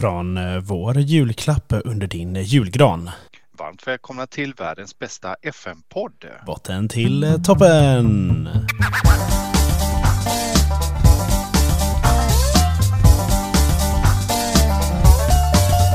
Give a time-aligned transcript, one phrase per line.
[0.00, 3.10] från eh, vår julklapp under din julgran.
[3.52, 6.24] Varmt välkomna till världens bästa FM-podd.
[6.46, 8.48] Botten till eh, toppen!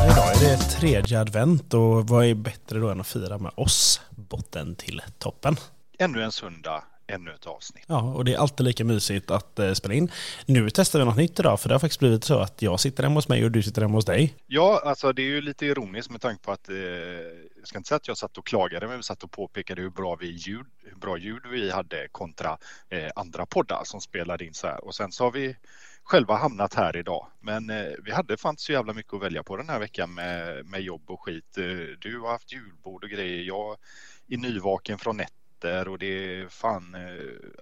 [0.06, 4.02] Idag är det tredje advent och vad är bättre då än att fira med oss?
[4.10, 5.56] Botten till toppen.
[6.00, 7.84] Ännu en söndag, ännu ett avsnitt.
[7.88, 10.12] Ja, och det är alltid lika mysigt att eh, spela in.
[10.46, 13.04] Nu testar vi något nytt idag, för det har faktiskt blivit så att jag sitter
[13.04, 14.34] hemma hos mig och du sitter hemma hos dig.
[14.48, 17.88] Ja, alltså det är ju lite ironiskt med tanke på att eh, jag ska inte
[17.88, 20.66] säga att jag satt och klagade, men vi satt och påpekade hur bra, vi ljud,
[20.84, 22.58] hur bra ljud vi hade kontra
[22.90, 24.86] eh, andra poddar som spelade in så här.
[24.86, 25.56] Och sen så har vi
[26.06, 27.28] själva hamnat här idag.
[27.40, 30.66] Men eh, vi hade fan så jävla mycket att välja på den här veckan med,
[30.66, 31.58] med jobb och skit.
[31.58, 31.64] Eh,
[32.00, 33.44] du har haft julbord och grejer.
[33.44, 33.78] Jag
[34.30, 35.18] är nyvaken från
[35.56, 37.02] nätter och det är fan, eh,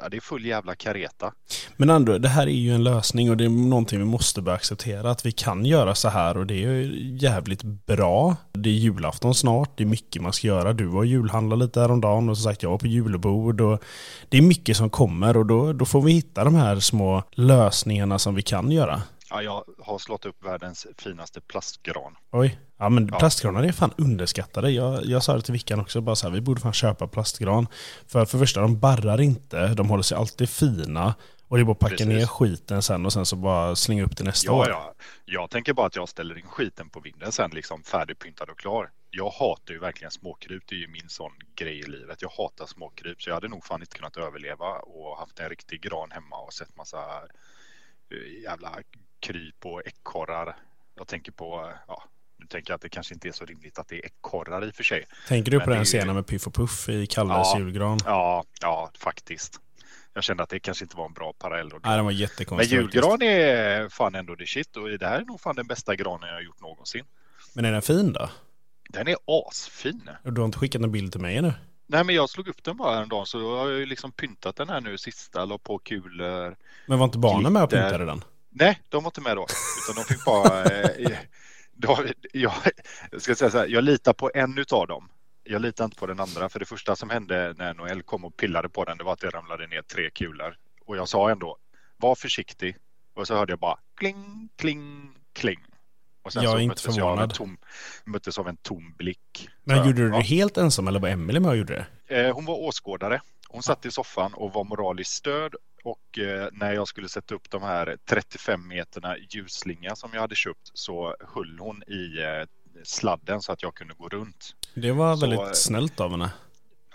[0.02, 1.34] ja, det är full jävla kareta.
[1.78, 4.56] Men ändå, det här är ju en lösning och det är någonting vi måste börja
[4.56, 5.12] acceptera.
[5.12, 8.36] Att vi kan göra så här och det är ju jävligt bra.
[8.52, 10.74] Det är julafton snart, det är mycket man ska göra.
[10.74, 13.62] Du var julhandla lite häromdagen och som sagt jag var på julbord.
[13.62, 13.84] Och
[14.30, 18.20] det är mycket som kommer och då, då får vi hitta de här små lösningarna
[18.20, 19.02] som vi kan göra.
[19.34, 22.16] Ja, jag har slått upp världens finaste plastgran.
[22.32, 22.60] Oj.
[22.78, 23.20] Ja men Ja.
[23.20, 24.72] plastgranar är fan underskattade.
[24.72, 27.68] Jag, jag sa det till Vickan också, bara så här, vi borde fan köpa plastgran.
[28.08, 31.16] För för första, de barrar inte, de håller sig alltid fina.
[31.48, 32.08] Och det är bara att packa Precis.
[32.08, 34.70] ner skiten sen och sen så bara slänga upp det nästa Ja, år.
[34.70, 34.94] ja.
[35.26, 38.92] Jag tänker bara att jag ställer in skiten på vinden sen, liksom färdigpyntad och klar.
[39.10, 40.64] Jag hatar ju verkligen småkryp.
[40.68, 42.22] Det är ju min sån grej i livet.
[42.22, 45.82] Jag hatar småkryp, så jag hade nog fan inte kunnat överleva och haft en riktig
[45.82, 46.98] gran hemma och sett massa
[48.12, 48.70] eh, jävla
[49.24, 50.56] kryp och ekorrar.
[50.96, 52.04] Jag tänker på, ja,
[52.40, 54.70] nu tänker jag att det kanske inte är så rimligt att det är ekorrar i
[54.72, 55.06] och för sig.
[55.28, 57.60] Tänker du Men på den ju- scenen med Piff och Puff i Kalles Ja.
[57.60, 58.00] julgran?
[58.06, 59.60] Ja, ja, faktiskt.
[60.14, 61.70] Jag kände att det kanske inte var en bra parallell.
[61.70, 61.80] dra.
[61.84, 62.80] Nej, den var Men jättekonstig.
[62.80, 62.96] faktiskt.
[62.96, 66.28] julgran är fan ändå det shit och det här är nog fan den bästa granen
[66.30, 67.06] jag har gjort någonsin.
[67.54, 68.30] Men är den fin då?
[68.90, 70.10] Den är asfin.
[70.24, 71.54] Du har inte skickat en bild till mig ännu?
[71.88, 74.56] Nej men jag slog upp den bara en dag så jag har ju liksom pyntat
[74.56, 76.56] den här nu sista, la på kulor.
[76.86, 77.84] Men var inte barnen med och Glitter.
[77.90, 78.24] pyntade den?
[78.54, 79.46] Nej, de var inte med då.
[79.84, 80.64] Utan de fick bara...
[81.04, 81.18] Eh,
[81.76, 82.54] då, jag,
[83.12, 85.10] jag ska säga så här, jag litar på en utav dem.
[85.44, 86.50] Jag litar inte på den andra.
[86.50, 89.20] För det första som hände när Noel kom och pillade på den, det var att
[89.20, 90.56] det ramlade ner tre kulor.
[90.86, 91.58] Och jag sa ändå,
[91.98, 92.78] var försiktig.
[93.16, 95.60] Och så hörde jag bara kling, kling, kling.
[96.24, 97.34] Och sen Jag är så inte möttes jag av förvånad.
[97.34, 97.58] tom,
[98.06, 99.50] möttes av en tom blick.
[99.64, 100.22] Men Så, gjorde du det ja.
[100.22, 102.22] helt ensam eller var Emelie med och gjorde det?
[102.22, 103.22] Eh, Hon var åskådare.
[103.48, 105.56] Hon satt i soffan och var moraliskt stöd.
[105.84, 110.36] Och eh, när jag skulle sätta upp de här 35 meterna ljusslinga som jag hade
[110.36, 112.48] köpt så höll hon i eh,
[112.84, 114.56] sladden så att jag kunde gå runt.
[114.74, 116.32] Det var Så, väldigt eh, snällt av henne.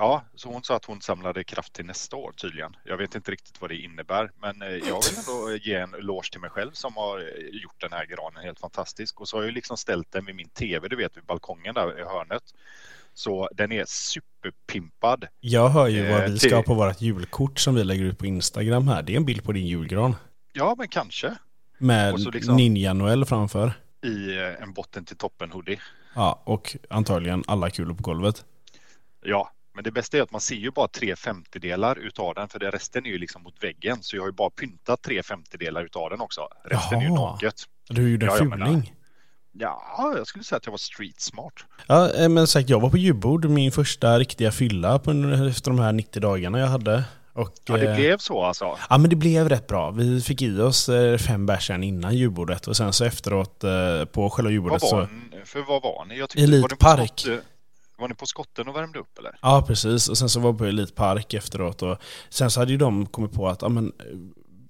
[0.01, 2.77] Ja, så hon sa att hon samlade kraft till nästa år tydligen.
[2.85, 6.41] Jag vet inte riktigt vad det innebär, men jag vill ändå ge en eloge till
[6.41, 7.21] mig själv som har
[7.53, 9.21] gjort den här granen helt fantastisk.
[9.21, 11.99] Och så har jag liksom ställt den vid min tv, du vet, vid balkongen där
[12.01, 12.43] i hörnet.
[13.19, 15.25] Så den är superpimpad.
[15.41, 18.19] Jag hör ju vad Eh, vi ska ha på vårt julkort som vi lägger ut
[18.19, 19.03] på Instagram här.
[19.03, 20.17] Det är en bild på din julgran.
[20.53, 21.35] Ja, men kanske
[21.79, 23.73] Med liksom- Ninja-Noel framför.
[24.05, 25.81] i eh, en botten till toppen hoodie.
[26.15, 28.45] Ja, och antagligen alla kulor på golvet.
[29.25, 32.59] Ja, men det bästa är att man ser ju bara tre femtedelar utav den för
[32.59, 33.97] det resten är ju liksom mot väggen.
[34.01, 36.49] Så jag har ju bara pyntat tre femtedelar utav den också.
[36.65, 37.33] Resten är ju Jaha.
[37.33, 37.55] naket.
[37.89, 38.95] Du gjorde en Ja, fuling.
[39.53, 41.53] Ja, jag skulle säga att jag var street smart.
[41.87, 45.11] Ja, eh, men sagt, jag var på julbord, min första riktiga fylla på,
[45.51, 47.05] efter de här 90 dagarna jag hade.
[47.33, 48.79] Och, Ja, det eh, blev så alltså.
[48.91, 49.91] Ja men det blev rätt bra.
[49.91, 53.65] Vi fick i oss eh, fem bärs innan julbordet och sen så efteråt
[54.13, 55.01] på själva julbordet var så...
[55.01, 56.19] ni, för vad var ni?
[56.19, 57.25] Jag tyckte, Elitpark.
[57.27, 57.41] Var ni,
[57.99, 59.39] var ni på skotten och värmde upp eller?
[59.43, 61.99] Ja precis, och sen så var vi på Elitpark efteråt och
[62.29, 63.93] sen så hade ju de kommit på att ja, men,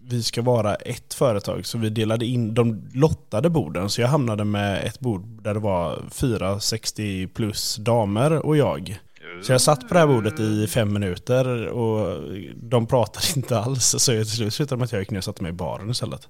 [0.09, 4.45] vi ska vara ett företag så vi delade in, de lottade borden så jag hamnade
[4.45, 9.01] med ett bord där det var fyra 60 plus damer och jag.
[9.43, 12.23] Så jag satt på det här bordet i fem minuter och
[12.57, 15.25] de pratade inte alls så jag till slut slutade med att jag gick ner och
[15.25, 16.29] satte mig i baren istället.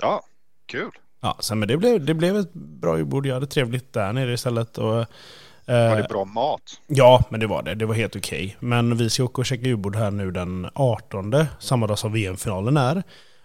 [0.00, 0.22] Ja,
[0.66, 0.90] kul.
[1.20, 3.26] Ja, sen, men det blev, det blev ett bra julbord.
[3.26, 4.78] Jag hade trevligt där nere istället.
[4.78, 5.06] Och,
[5.66, 6.80] Var det bra mat?
[6.86, 7.74] Ja, men det var det.
[7.74, 8.56] Det var helt okej.
[8.60, 12.76] Men vi ska åka och käka julbord här nu den 18, samma dag som VM-finalen
[12.76, 13.02] är.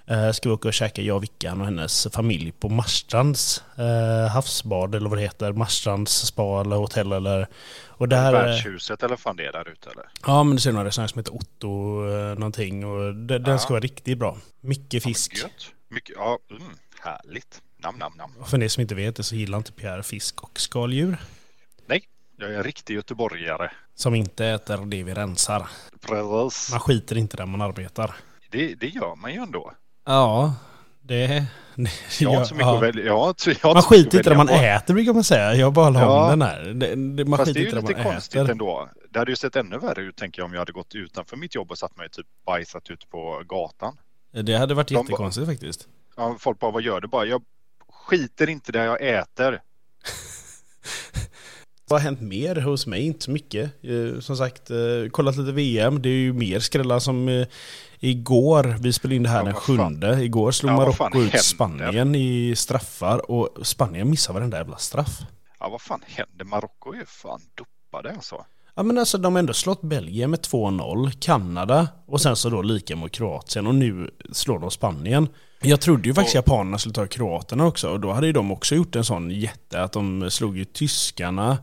[0.10, 4.96] Eh, ska vi åka och käka, jag, Vickan och hennes familj på Marstrands eh, havsbad
[4.96, 5.52] eller vad det heter.
[5.54, 7.48] Marstrands spa eller hotell eller...
[7.88, 8.34] Och där...
[8.34, 10.06] eh, Värdshuset eller vad fan det är där ute eller?
[10.26, 11.68] Ja, men det ser några restauranger som heter Otto
[12.10, 13.58] eh, någonting och de, den Ja.
[13.58, 14.38] ska vara riktigt bra.
[14.62, 15.38] Mycket fisk.
[15.38, 15.52] Gött.
[15.90, 16.64] Mycket, ja, mm,
[17.04, 17.62] härligt.
[17.78, 18.32] Nam, nam, nam.
[18.40, 21.18] Och för ni som inte vet det så gillar inte Pierre fisk och skaldjur.
[22.40, 23.72] Jag är en riktig göteborgare.
[23.96, 25.68] Som inte äter det vi rensar.
[26.08, 26.72] Precis.
[26.72, 28.16] Man skiter inte där man arbetar.
[28.52, 29.74] Det, det gör man ju ändå.
[30.06, 30.54] Ja,
[31.02, 31.46] Det...
[32.20, 33.06] Jag har inte så mycket att välja.
[33.06, 34.54] Jag har inte, jag har Man inte skiter i att det man på.
[34.54, 35.54] äter brukar man säga.
[35.56, 36.30] Jag bara la Ja.
[36.30, 36.60] den här.
[36.64, 38.52] Det, det, man Fast det skiter är ju inte det lite konstigt äter.
[38.52, 38.90] ändå.
[39.10, 41.56] Det hade ju sett ännu värre ut tänker jag om jag hade gått utanför mitt
[41.56, 43.98] jobb och satt mig typ bajsat ute på gatan.
[44.44, 45.88] Det hade varit De jättekonstigt faktiskt.
[46.16, 47.08] Ja, folk bara, vad gör du?
[47.08, 47.42] Bara, jag
[47.92, 49.62] skiter inte där jag äter.
[51.90, 53.02] Vad har hänt mer hos mig?
[53.06, 53.72] Inte så mycket.
[53.84, 56.02] Eh, Som sagt, eh, kollat lite VM.
[56.02, 57.48] Det är ju mer skrällar som eh,
[58.00, 58.76] igår.
[58.80, 59.78] Vi spelade in det här Ja, den vad fan.
[59.78, 60.24] sjunde.
[60.24, 61.42] Igår slog Ja, Marocko ut?
[61.42, 65.20] Spanien i straffar och Spanien missade varenda jävla straff.
[65.60, 66.46] Ja, vad fan händer?
[66.46, 68.46] Marocko är ju fan dopade alltså.
[68.76, 72.62] Ja men alltså de har ändå slått Belgien med 2-0, Kanada och sen så då
[72.62, 75.28] lika mot Kroatien och nu slår de Spanien.
[75.62, 78.52] Jag trodde ju faktiskt Och- japanerna skulle ta Kroaterna också och då hade ju de
[78.52, 81.58] också gjort en sån jätte att de slog ju tyskarna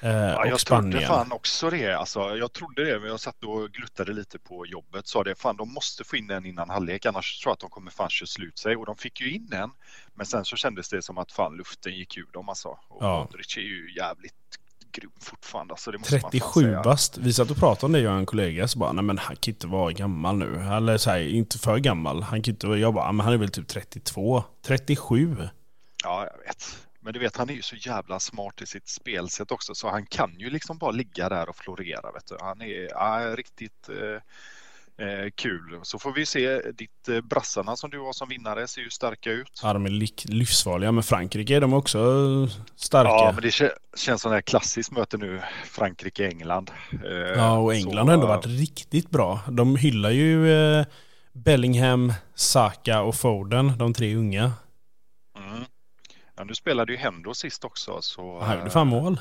[0.00, 1.92] eh, Ja, jag trodde fan också det.
[1.94, 5.06] Alltså, jag trodde det, men jag satt och gluttade lite på jobbet.
[5.06, 7.70] Sa det, fan de måste få in en innan halvlek, annars tror jag att de
[7.70, 8.76] kommer fan köra slut sig.
[8.76, 9.70] Och de fick ju in en,
[10.14, 12.68] men sen så kändes det som att fan luften gick ur dem alltså.
[12.68, 13.18] Och Ja.
[13.20, 14.34] Modric är ju jävligt
[14.92, 15.72] grym fortfarande.
[15.74, 16.82] Alltså, det måste man fan 37 säga.
[16.82, 17.18] bast.
[17.18, 19.36] Vi satt och pratade om det jag och en kollega så bara, nej men han
[19.36, 20.60] kan inte vara gammal nu.
[20.76, 22.22] Eller så här, inte för gammal.
[22.22, 24.44] Han kan inte vara, jag bara, men han är väl typ 32.
[24.66, 25.36] 37.
[26.04, 26.85] Ja, jag vet.
[27.06, 30.06] Men du vet, han är ju så jävla smart i sitt spelsätt också, så han
[30.06, 32.12] kan ju liksom bara ligga där och florera.
[32.12, 32.36] Vet du.
[32.40, 35.80] Han är ja, riktigt eh, eh, kul.
[35.82, 39.30] Så får vi se, ditt eh, brassarna som du har som vinnare ser ju starka
[39.30, 39.60] ut.
[39.62, 39.90] Ja, de är
[40.28, 40.92] livsfarliga.
[40.92, 41.98] Men Frankrike, de är också
[42.76, 43.10] starka.
[43.10, 46.70] Ja, men det kä- känns som ett klassiskt möte nu, Frankrike-England.
[47.04, 49.40] Eh, Ja, och England så, har ändå eh, varit riktigt bra.
[49.50, 50.86] De hyllar ju eh,
[51.32, 54.52] Bellingham, Saka och Foden, de tre unga.
[56.36, 57.98] Ja, nu spelade ju Hendo sist också.
[58.02, 59.20] Så, Han gjorde fan mål.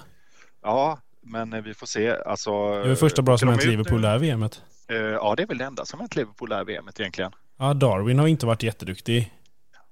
[0.64, 2.16] Ja, men eh, vi får se.
[2.26, 4.62] Alltså, Det är första bra som hänt Liverpool det här VMet.
[4.88, 7.32] Eh, Ja, det är väl det enda som hänt Liverpool det här VMet egentligen.
[7.58, 9.32] Ja, Darwin har inte varit jätteduktig.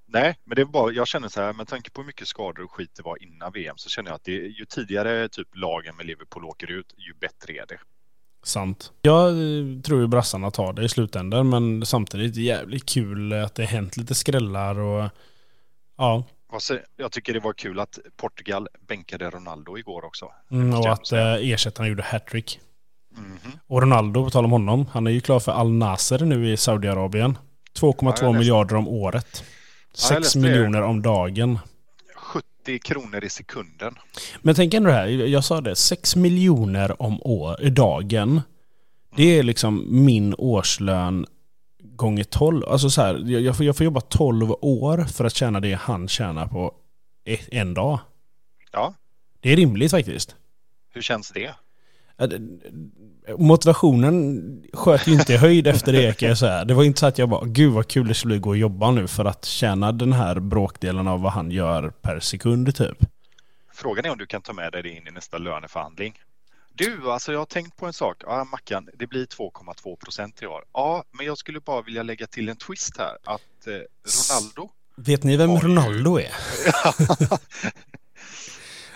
[0.06, 2.64] Nej, men det är bara, jag känner så här, med tanke på hur mycket skador
[2.64, 5.96] och skit det var innan VM så känner jag att det, ju tidigare typ lagen
[5.96, 7.78] med Liverpool åker ut, ju bättre är det.
[8.44, 8.92] Sant.
[9.02, 13.64] Jag eh, tror ju brassarna tar det i slutändan, men samtidigt jävligt kul att det
[13.66, 15.10] hänt lite skrällar och
[15.98, 16.24] ja,
[16.98, 20.32] jag tycker det var kul att Portugal bänkade Ronaldo igår också.
[20.52, 22.60] mm, och att eh, ersättarna gjorde hattrick.
[23.18, 23.52] Mhm.
[23.68, 26.58] Och Ronaldo, på tal om honom, han är ju klar för Al Nasser nu i
[26.58, 27.38] Saudiarabien.
[27.80, 29.44] 2,2 Ja, miljarder om året.
[29.44, 29.44] Ja,
[29.92, 30.44] jag 6 läste det.
[30.44, 31.60] miljoner om dagen.
[32.16, 33.96] 70 kronor i sekunden.
[34.42, 38.42] Men tänk ändå här, jag sa det, 6 miljoner om år, dagen.
[39.16, 41.26] Det är liksom min årslön
[41.96, 42.64] gånger 12.
[42.68, 46.08] Alltså så här, jag, får, jag får jobba 12 år för att tjäna det han
[46.08, 46.74] tjänar på
[47.26, 48.00] ett, en dag.
[48.72, 48.94] Ja,
[49.42, 50.36] Det är rimligt faktiskt.
[50.94, 51.54] hur känns det?
[52.18, 52.42] Det-
[53.38, 54.42] Motivationen
[54.74, 56.66] sköt ju inte i höjd efter det kan jag säga.
[56.66, 58.92] Det var inte så att jag bara, gud vad kul det skulle gå och jobba
[58.92, 62.98] nu för att tjäna den här bråkdelen av vad han gör per sekund typ.
[63.74, 66.14] Frågan är om du kan ta med dig det in i nästa löneförhandling.
[66.76, 68.18] Du, alltså jag har tänkt på en sak.
[68.26, 70.64] Ja, Mackan, det blir 2,2 procent i år.
[70.74, 73.18] Ja, men jag skulle bara vilja lägga till en twist här.
[73.24, 75.60] Att eh, Ronaldo Vet ni vem Oj.
[75.64, 76.32] Ronaldo är?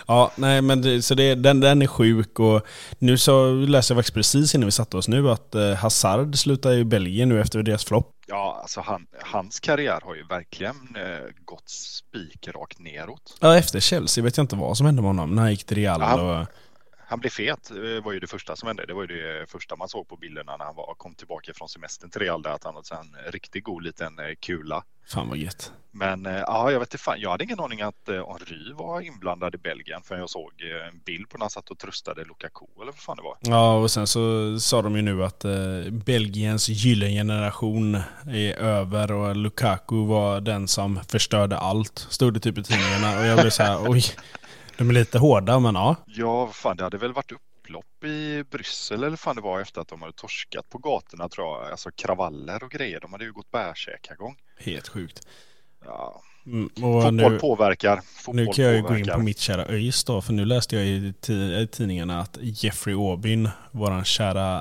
[0.10, 2.68] Ja, nej men det, så det, den, den är sjuk och
[3.00, 6.74] nu så läste jag faktiskt precis innan vi satte oss nu att eh, Hazard slutar
[6.74, 8.12] i Belgien nu efter deras flopp.
[8.28, 13.38] Ja, alltså han, hans karriär har ju verkligen eh, gått spikrakt neråt.
[13.40, 15.78] Ja, efter Chelsea vet jag inte vad som hände med honom när han gick till
[15.78, 16.42] Real Ja.
[16.42, 16.48] och...
[17.10, 18.86] Han blev fet, eh, var ju det första som hände.
[18.86, 21.70] Det var ju det första man såg på bilderna när han var, kom tillbaka från
[21.70, 24.84] semestern till Real, där att han hade en riktigt god liten eh, kula.
[25.08, 25.72] Fan vad gött.
[25.92, 29.56] Men eh, ja, jag vet inte fan, jag hade ingen aning att Henry var inblandad
[29.56, 30.52] i Belgien för jag såg
[30.92, 33.38] en bild på när han satt och tröstade Lukaku eller vad fan det var.
[33.42, 37.96] Ja, och sen så sa de ju nu att eh, Belgiens gyllene generation
[38.28, 42.08] är över och Lukaku var den som förstörde allt.
[42.10, 44.04] Stod det typ i tidningarna och jag blev så här, oj.
[44.78, 45.96] De är lite hårda men ja.
[46.06, 49.88] Ja, fan, det hade väl varit upplopp i Bryssel eller fan det var efter att
[49.88, 51.72] de hade torskat på gatorna tror jag.
[51.72, 53.00] Alltså kravaller och grejer.
[53.00, 54.36] De hade ju gått bärskäkargång.
[54.60, 55.28] Helt sjukt.
[55.86, 58.02] Ja, Mm, och fotboll nu, påverkar.
[58.16, 59.14] Fotboll nu kan jag ju gå in påverkar.
[59.14, 61.14] på mitt kära ÖIS då, för nu läste jag i
[61.72, 64.58] tidningarna att Jeffrey Aubin, våran kära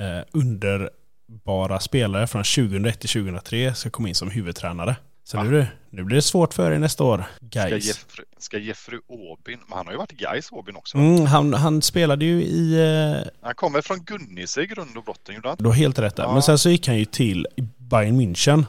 [0.00, 4.96] eh, underbara spelare från 2001 till 2003 ska komma in som huvudtränare.
[5.30, 5.42] Så Va?
[5.42, 7.86] nu, nu blir det svårt för er nästa år, Ska guys.
[7.86, 10.98] Jeffrey, ska Jeffrey Aubin, men han har ju varit Gais Aubin också.
[10.98, 12.74] Mm, han, han spelade ju i...
[13.22, 16.16] Eh, Han kommer från Gunnise i grund och botten, gjorde han du har helt rätt
[16.16, 16.22] där.
[16.24, 16.32] Ja.
[16.32, 17.46] Men sen så gick han ju till
[17.78, 18.64] Bayern München.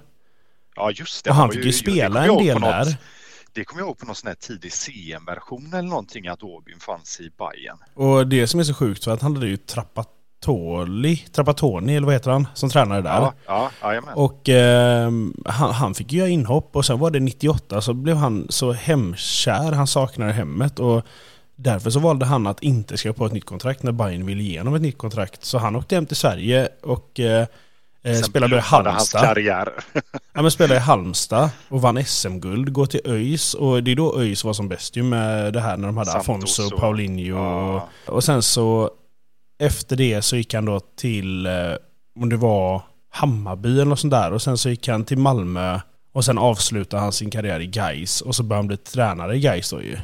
[0.76, 1.30] Ja, just det.
[1.30, 2.98] Och han fick ju det spela en del något- där.
[3.54, 7.20] Det kommer jag ihåg på någon sån här tidig CM-version eller någonting att Aubin fanns
[7.20, 7.78] i Bayern.
[7.94, 10.08] Och det som är så sjukt för att han hade ju trappat
[10.40, 13.10] Trapattoli, Trapattoni eller vad heter han, som tränade där.
[13.22, 14.14] Ja, ja, jajamän.
[14.16, 15.12] Och eh,
[15.46, 19.72] han, han fick göra inhopp och sen var det 98 så blev han så hemkär,
[19.72, 21.06] han saknade hemmet och
[21.56, 24.58] därför så valde han att inte skriva på ett nytt kontrakt när Bayern ville ge
[24.60, 25.46] honom ett nytt kontrakt.
[25.46, 27.42] Så han åkte hem till Sverige och eh,
[28.04, 29.22] eh Sen spelade i blommade hans Halmstad.
[29.22, 29.70] karriär.
[30.34, 34.20] Ja, men spelade i Halmstad och vann SM-guld, går till ÖIS och det är då
[34.20, 37.38] ÖIS var som bäst ju med det här när de hade Santos Afonso, och- Paulinho
[37.38, 37.90] Ja.
[38.06, 38.92] och sen så
[39.60, 41.54] efter det så gick han då till, eh,
[42.20, 45.80] om det var Hammarby eller något sånt där och sen så gick han till Malmö
[46.14, 49.40] och sen avslutade han sin karriär i Gais och så började han bli tränare i
[49.40, 49.98] Gais då ju.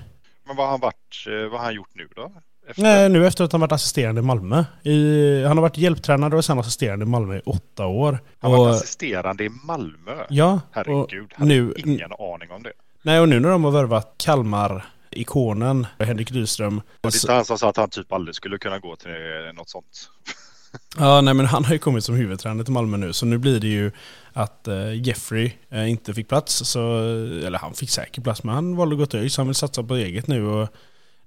[0.47, 2.31] Men vad har han varit, eh, vad har han gjort nu då?
[2.67, 2.83] Efter?
[2.83, 4.65] Nej, nu efter att han varit assisterande i Malmö.
[4.83, 8.19] I, han har varit hjälptränare och sen assisterande i Malmö i åtta år.
[8.39, 10.25] Han var och, assisterande i Malmö.
[10.29, 12.71] ja, Herregud, hade nu, ingen aning om det.
[13.01, 14.13] Nej, och nu när de har värvat
[15.23, 16.81] Kalmar-ikonen Henrik Rydström.
[17.01, 19.53] Det är inte han som sa att han typ aldrig skulle kunna gå till eh,
[19.53, 20.09] något sånt.
[20.97, 23.59] Ja, nej men han har ju kommit som huvudtränare till Malmö nu, så nu blir
[23.59, 23.91] det ju
[24.33, 26.53] att eh, Jeffrey eh, inte fick plats.
[26.53, 26.79] Så,
[27.45, 29.83] eller han fick säkert plats, men han valde att gå till ÖIS, han vill satsa
[29.83, 30.45] på eget nu.
[30.47, 30.69] Och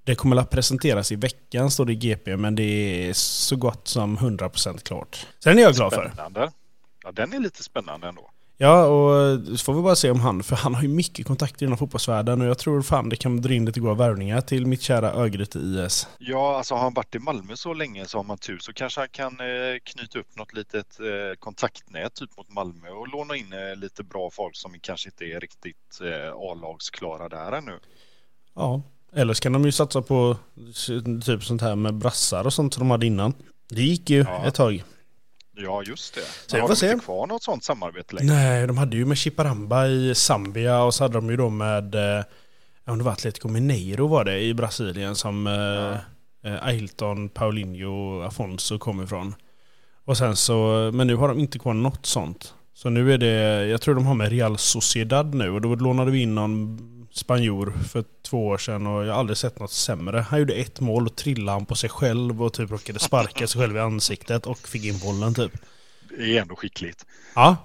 [0.05, 3.89] det kommer att presenteras i veckan, står det i GP, men det är så gott
[3.89, 5.27] som 100% klart.
[5.39, 6.11] Så den är jag glad för.
[6.13, 6.51] Spännande.
[7.05, 8.31] Ja, den är lite spännande ändå.
[8.61, 11.67] Ja, och så får vi bara se om han, för han har ju mycket kontakter
[11.67, 14.83] inom fotbollsvärlden och jag tror fan det kan dra in lite goda värvningar till mitt
[14.83, 16.09] kära Örgryte IS.
[16.19, 19.01] Ja, alltså har han varit i Malmö så länge så har man tur så kanske
[19.01, 23.53] han kan eh, knyta upp något litet eh, kontaktnät typ mot Malmö och låna in
[23.53, 27.79] eh, lite bra folk som kanske inte är riktigt eh, A-lagsklara där ännu.
[28.55, 30.37] Ja, eller så kan de ju satsa på
[31.27, 33.35] typ sånt här med brassar och sånt som de hade innan.
[33.71, 34.45] Det gick ju Ja.
[34.47, 34.85] ett tag.
[35.61, 36.21] Ja, just det.
[36.47, 36.93] Så har de se.
[36.93, 38.35] inte kvar något sånt samarbete längre?
[38.35, 41.95] Nej, de hade ju med Chiparamba i Zambia och så hade de ju då med,
[41.95, 42.25] eh,
[42.85, 48.27] ja, det var Atletico Mineiro var det i Brasilien som eh, eh, Ailton, Paulinho och
[48.27, 49.35] Afonso kom ifrån.
[50.05, 52.55] Och sen så, men nu har de inte kvar något sånt.
[52.75, 56.11] Så nu är det, jag tror de har med Real Sociedad nu och då lånade
[56.11, 56.79] vi in någon
[57.19, 60.19] spanjor för två år sedan och jag har aldrig sett något sämre.
[60.19, 63.61] Han gjorde ett mål och trillade han på sig själv och typ råkade sparka sig
[63.61, 65.53] själv i ansiktet och fick in bollen typ.
[66.09, 67.07] Det är ändå skickligt.
[67.35, 67.57] Ja.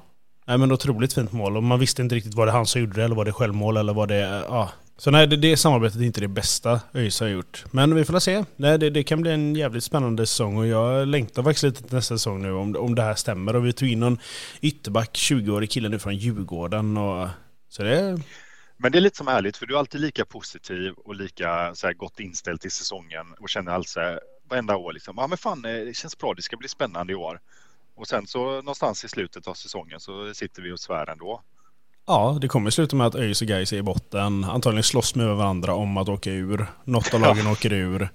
[0.48, 2.96] Nej men otroligt fint mål och man visste inte riktigt var det han som gjorde
[2.96, 4.44] det eller var det självmål eller var det...
[4.50, 4.70] Ja.
[4.98, 7.66] Så nej, det, det samarbetet är inte det bästa ÖIS har gjort.
[7.72, 8.46] Men vi får se.
[8.56, 11.96] Nej, det, det kan bli en jävligt spännande säsong och jag längtar faktiskt lite till
[11.96, 13.56] nästa säsong nu om, om det här stämmer.
[13.56, 14.18] Och vi tog in någon
[14.62, 17.28] ytterback, 20-årig kille nu från Djurgården och...
[17.70, 18.22] Så det...
[18.78, 21.88] Men det är lite som härligt för du är alltid lika positiv och lika så
[21.88, 25.72] här, gott inställd till säsongen och känner alltså varenda år liksom, ja men fan eh,
[25.86, 27.40] det känns bra, det ska bli spännande i år.
[27.96, 31.42] Och sen så någonstans i slutet av säsongen så sitter vi och svär ändå.
[32.06, 34.44] Ja, det kommer sluta med att ÖIS och Gais är i botten.
[34.44, 36.66] Antagligen slåss med varandra om att åka ur.
[36.84, 38.10] Något av lagen åker ur.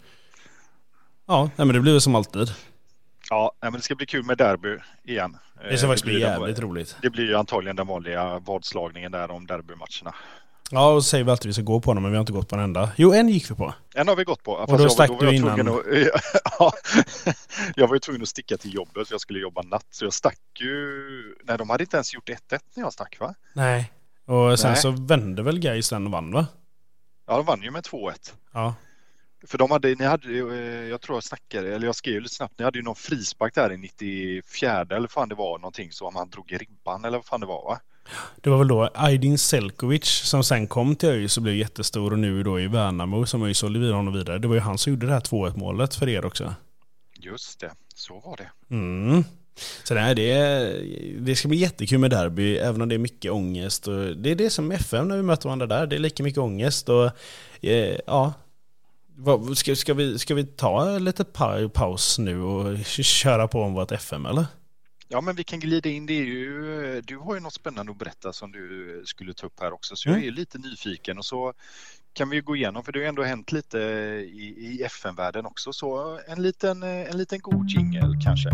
[1.27, 2.49] Ja, men det blir väl som alltid.
[3.31, 5.37] Ja, men det ska bli kul med derby igen.
[5.71, 6.97] Det ska Eh, faktiskt bli blir den- jävligt roligt.
[7.03, 10.15] Det blir ju antagligen den vanliga vadslagningen där om derbymatcherna.
[10.71, 12.33] Ja, och säger vi alltid att vi ska gå på dem, men vi har inte
[12.33, 12.91] gått på en enda.
[12.97, 13.75] Jo, en gick vi på.
[13.95, 14.65] En har vi gått på.
[14.69, 15.69] då jag, stack var du innan.
[15.69, 15.85] Att,
[16.59, 16.73] ja,
[17.75, 19.87] jag var ju tvungen att sticka till jobbet för jag skulle jobba natt.
[19.91, 21.35] Så jag stack ju...
[21.45, 22.39] Nej, de hade inte ens gjort 1-1
[22.75, 23.35] när jag stack va?
[23.53, 23.93] Nej.
[24.27, 24.81] Och sen Nej.
[24.81, 26.47] så vände väl Gais den och vann va?
[27.27, 28.33] Ja, de vann ju med 2-1.
[28.53, 28.75] Ja.
[29.47, 32.59] För de hade, ni hade eh, jag tror jag snackade, eller jag skrev lite snabbt,
[32.59, 36.07] ni hade ju någon frispark där i 94 eller vad fan det var någonting så
[36.07, 37.81] om han drog i ribban eller vad fan det var va?
[38.41, 42.19] Det var väl då Aydin Selkovic som sen kom till ÖIS och blev jättestor och
[42.19, 44.39] nu då i Värnamo som ÖIS sålde vidare honom vidare.
[44.39, 46.55] Det var ju han som gjorde det här 2-1 målet för er också.
[47.21, 48.75] Just det, så var det.
[48.75, 49.25] Mm.
[49.85, 50.29] Så nej, det,
[51.21, 53.89] det ska bli jättekul med derby, även om det är mycket ångest.
[53.89, 56.39] Och det är det som FM när vi möter varandra där, det är lika mycket
[56.39, 56.89] ångest.
[56.89, 57.11] Och,
[57.61, 58.33] eh, ja,
[59.57, 63.93] ska, ska, vi, ska vi ta lite pa paus nu och köra på om vårt
[63.93, 64.47] FM eller?
[65.11, 66.07] Ja, men vi kan glida in.
[66.07, 69.61] Det är ju, du har ju något spännande att berätta som du skulle ta upp
[69.61, 70.29] här också, så jag Mm.
[70.29, 71.55] är lite nyfiken och så
[72.13, 75.73] kan vi gå igenom, för det har ju ändå hänt lite i, i FN-världen också,
[75.73, 78.51] så en liten, en liten god jingel kanske.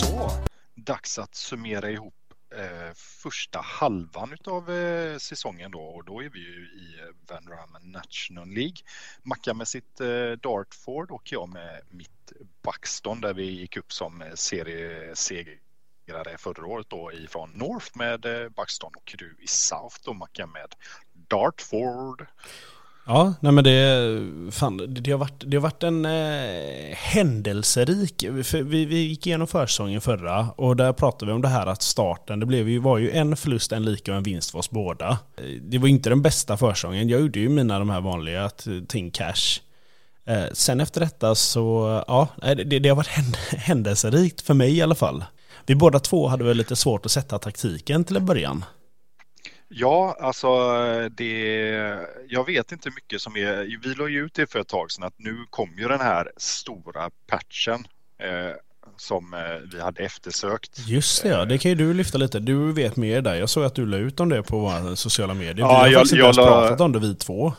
[0.00, 0.30] Så,
[0.74, 2.14] dags att summera ihop
[2.58, 7.48] eh, första halvan av eh, säsongen då och då är vi ju i eh, Van
[7.48, 8.76] Ramen National League.
[9.22, 14.22] Macka med sitt eh, Dartford och jag med mitt Buxton där vi gick upp som
[14.22, 20.12] eh, seriesegrare förra året då ifrån North med eh, Buxton och du i South då
[20.12, 20.74] Mackan med
[21.12, 22.26] Dartford.
[23.10, 28.62] Ja, nej men det, fan, det, har, varit, det har varit en eh, händelserik, för
[28.62, 32.40] vi, vi gick igenom försäsongen förra och där pratade vi om det här att starten,
[32.40, 35.18] det blev ju, var ju en förlust, en lika och en vinst för oss båda.
[35.36, 38.50] Eh, det var inte den bästa försäsongen, jag gjorde ju mina de här vanliga, eh,
[38.88, 39.60] ting cash.
[40.26, 44.94] Eh, sen efter detta så, ja, det, det har varit händelserikt för mig i alla
[44.94, 45.24] fall.
[45.66, 48.64] Vi båda två hade väl lite svårt att sätta taktiken till en början.
[49.68, 50.48] Ja, alltså
[51.08, 54.90] det, jag vet inte mycket som är, vi la ju ut det för ett tag
[54.90, 57.86] sedan att nu kommer ju den här stora patchen
[58.18, 58.56] eh,
[58.96, 59.40] som eh,
[59.72, 60.78] vi hade eftersökt.
[60.88, 61.44] Just det, ja.
[61.44, 62.38] det kan ju du lyfta lite.
[62.38, 63.34] Du vet mer där.
[63.34, 65.58] Jag såg att du la ut om det på våra sociala medier.
[65.58, 66.44] Ja, vi har jag, faktiskt inte ens la...
[66.44, 67.52] pratat om det vi två.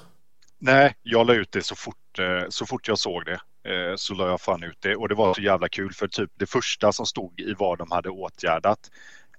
[0.59, 3.39] Nej, jag la ut det så fort, eh, så fort jag såg det.
[3.71, 6.31] Eh, så la jag fan ut det och det var så jävla kul för typ
[6.35, 8.79] det första som stod i vad de hade åtgärdat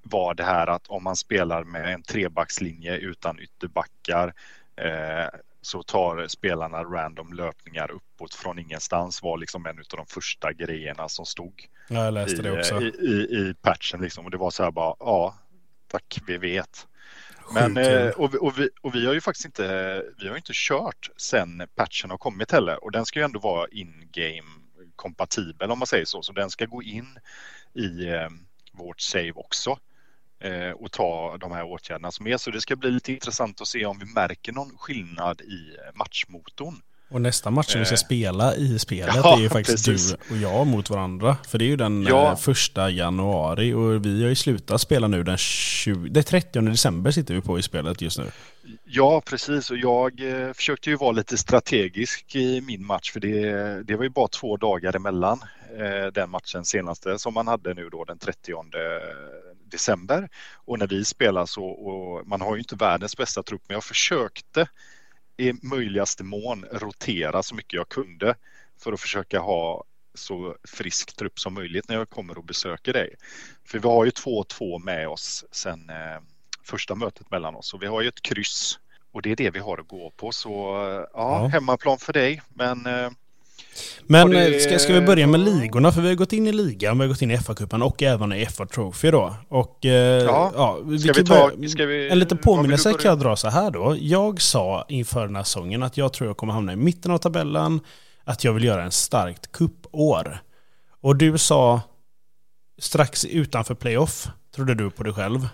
[0.03, 4.35] var det här att om man spelar med en trebackslinje utan ytterbackar
[4.77, 10.53] eh, så tar spelarna random löpningar uppåt från ingenstans var liksom en av de första
[10.53, 11.69] grejerna som stod.
[11.89, 12.81] Ja, jag läste i, det också.
[12.81, 15.35] I, i, i patchen liksom och det var så här bara ja,
[15.89, 16.87] tack, vi vet.
[17.55, 21.11] Men, eh, och, och, vi, och vi har ju faktiskt inte, vi har inte kört
[21.17, 24.61] sen patchen har kommit heller och den ska ju ändå vara in-game
[24.97, 26.23] kompatibel om man säger så.
[26.23, 27.19] Så den ska gå in
[27.75, 28.29] i eh,
[28.73, 29.77] vårt save också eh,
[30.75, 32.37] och ta de här åtgärderna som är.
[32.37, 36.83] Så det ska bli lite intressant att se om vi märker någon skillnad i matchmotorn.
[37.11, 40.17] Och nästa match som vi ska spela i spelet ja, är ju faktiskt precis.
[40.29, 41.37] du och jag mot varandra.
[41.49, 42.37] För det är ju den ja.
[42.37, 47.35] första januari och vi har ju slutat spela nu den 20, det 30 december sitter
[47.35, 48.31] vi på i spelet just nu.
[48.93, 53.83] Ja, precis och jag eh, försökte ju vara lite strategisk i min match för det,
[53.83, 55.41] det var ju bara två dagar emellan
[55.79, 58.53] eh, den matchen senaste som man hade nu då den 30
[59.65, 60.29] december.
[60.55, 63.85] Och när vi spelar så, och man har ju inte världens bästa trupp, men jag
[63.85, 64.69] försökte
[65.37, 68.35] i möjligaste mån rotera så mycket jag kunde
[68.83, 73.15] för att försöka ha så frisk trupp som möjligt när jag kommer och besöker dig.
[73.65, 76.21] För vi har ju 2-2 med oss sen eh,
[76.65, 78.79] första mötet mellan oss och vi har ju ett kryss
[79.13, 80.33] och det är det vi har att gå på.
[80.33, 81.47] Så ja, ja.
[81.47, 83.11] hemmaplan för dig, men eh,
[84.07, 84.55] men det...
[84.55, 85.93] Eh, ska, ska vi börja med ligorna?
[85.93, 88.33] För vi har gått in i ligan, vi har gått in i FA-cupen och även
[88.33, 89.35] i FA Trophy då.
[89.49, 90.53] Och, eh, ja.
[90.55, 93.71] ja vi ska vi ta, ska vi, en liten påminnelse kan jag dra så här
[93.71, 93.97] då.
[94.01, 97.19] Jag sa inför den här säsongen att jag tror jag kommer hamna i mitten av
[97.19, 97.81] tabellen,
[98.25, 100.39] att jag vill göra en starkt kuppår.
[101.01, 101.81] Och du sa
[102.79, 105.49] strax utanför playoff, trodde du på dig själv.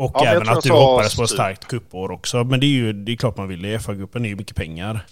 [0.00, 2.44] Och ja, även att du hoppades på ett starkt kuppår också.
[2.44, 5.06] Men det är ju det är klart man vill, i FA-cupen är ju mycket pengar.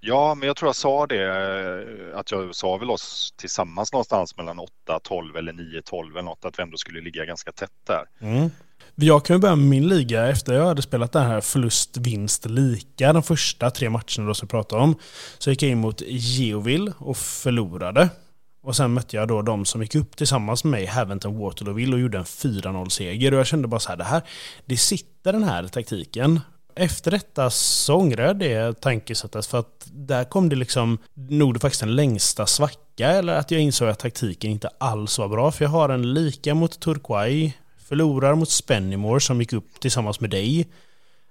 [0.00, 4.36] Ja, men jag tror jag sa det, eh, att jag sa väl oss tillsammans någonstans
[4.36, 8.04] mellan 8-12 eller 9-12 eller något, att vi ändå skulle ligga ganska tätt där.
[8.20, 8.50] Mm.
[8.94, 12.46] Jag kan ju börja med min liga efter jag hade spelat den här förlust, vinst,
[12.46, 14.94] lika de första tre matcherna då som jag pratade om.
[15.38, 18.08] Så gick jag in mot Geoville och förlorade.
[18.62, 22.00] Och sen mötte jag då de som gick upp tillsammans med mig, Haventon Waterlooville och
[22.00, 23.32] gjorde en 4-0-seger.
[23.32, 24.22] Och jag kände bara så här, det här,
[24.66, 26.40] det sitter den här taktiken
[26.74, 31.80] efter detta så ångrar jag det tankesättet för att där kom det liksom nog faktiskt
[31.80, 35.70] den längsta svacka eller att jag insåg att taktiken inte alls var bra för jag
[35.70, 40.68] har en lika mot Turquay, förlorar mot Spennymore som gick upp tillsammans med dig.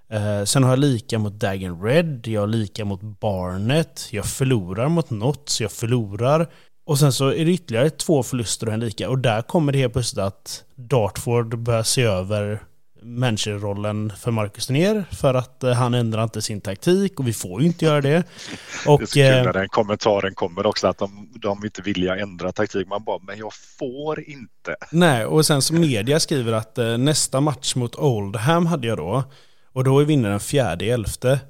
[0.08, 4.88] Eh, sen har jag lika mot Dagen Red, jag har lika mot Barnet, jag förlorar
[4.88, 6.48] mot Notts, jag förlorar.
[6.90, 9.78] Och sen så är det ytterligare två förluster och en lika och där kommer det
[9.78, 12.62] helt plötsligt att Dartford börjar se över
[13.02, 17.60] managerrollen för Marcus ner för att eh, han ändrar inte sin taktik och vi får
[17.60, 18.24] ju inte göra det.
[18.86, 21.82] Och, det är så kul eh, när den kommentaren kommer också att de, de inte
[21.82, 22.88] vill ändra taktik.
[22.88, 24.76] Man bara, men jag får inte.
[24.92, 29.24] Nej, och sen så media skriver att eh, nästa match mot Oldham hade jag då.
[29.72, 31.40] Och då är vinnaren fjärde elfte.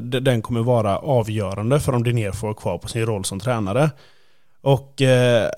[0.00, 3.90] Den kommer vara avgörande för om Diner får kvar på sin roll som tränare.
[4.62, 5.50] Och eh,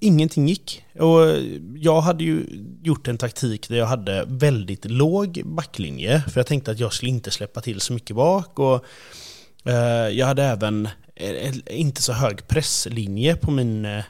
[0.00, 0.84] ingenting gick.
[0.98, 1.20] Och
[1.76, 2.46] jag hade ju
[2.82, 6.20] gjort en taktik där jag hade väldigt låg backlinje.
[6.20, 8.58] För jag tänkte att jag skulle inte släppa till så mycket bak.
[8.58, 8.84] Och
[9.64, 14.02] eh, jag hade även eh, inte så hög presslinje på min eh,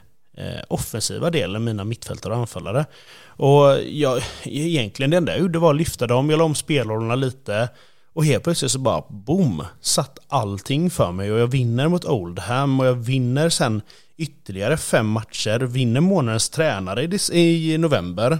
[0.67, 2.85] offensiva del, mina mittfältare och anfallare.
[3.25, 7.15] Och jag, egentligen det enda jag gjorde var att lyfta dem, jag la om spelrollerna
[7.15, 7.69] lite.
[8.13, 12.79] Och helt plötsligt så bara boom, satt allting för mig och jag vinner mot Oldham
[12.79, 13.81] och jag vinner sen
[14.17, 18.39] ytterligare fem matcher, vinner månadens tränare i, november.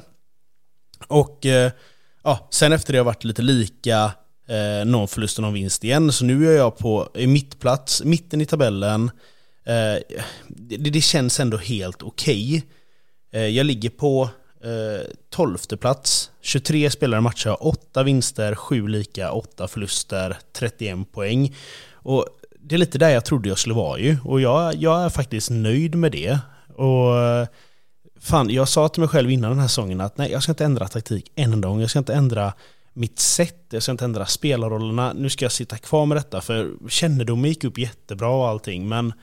[1.07, 1.71] Och eh,
[2.23, 4.11] ja, sen efter det har varit lite lika,
[4.47, 8.41] eh, någon förlust och någon vinst igen, så nu är jag på i mittplats, mitten
[8.41, 9.11] i tabellen.
[9.65, 12.57] Eh, det, det, känns ändå helt okej.
[12.57, 13.41] Okay.
[13.41, 14.29] Eh, jag ligger på
[14.63, 21.55] Eh, tolfte plats, 23 spelare matcher, 8 vinster, 7 lika, 8 förluster, 31 poäng.
[21.93, 22.27] Och
[22.59, 24.17] det är lite där jag trodde jag skulle vara ju.
[24.23, 26.39] Och jag, jag är faktiskt nöjd med det.
[26.75, 27.47] Och eh,
[28.19, 30.65] fan, jag sa till mig själv innan den här säsongen att nej, jag ska inte
[30.65, 31.81] ändra taktik en enda gång.
[31.81, 32.53] Jag ska inte ändra
[32.93, 35.13] mitt sätt, jag ska inte ändra spelarrollerna.
[35.13, 38.87] Nu ska jag sitta kvar med detta, för kännedomen gick upp jättebra och allting.
[38.87, 39.13] Men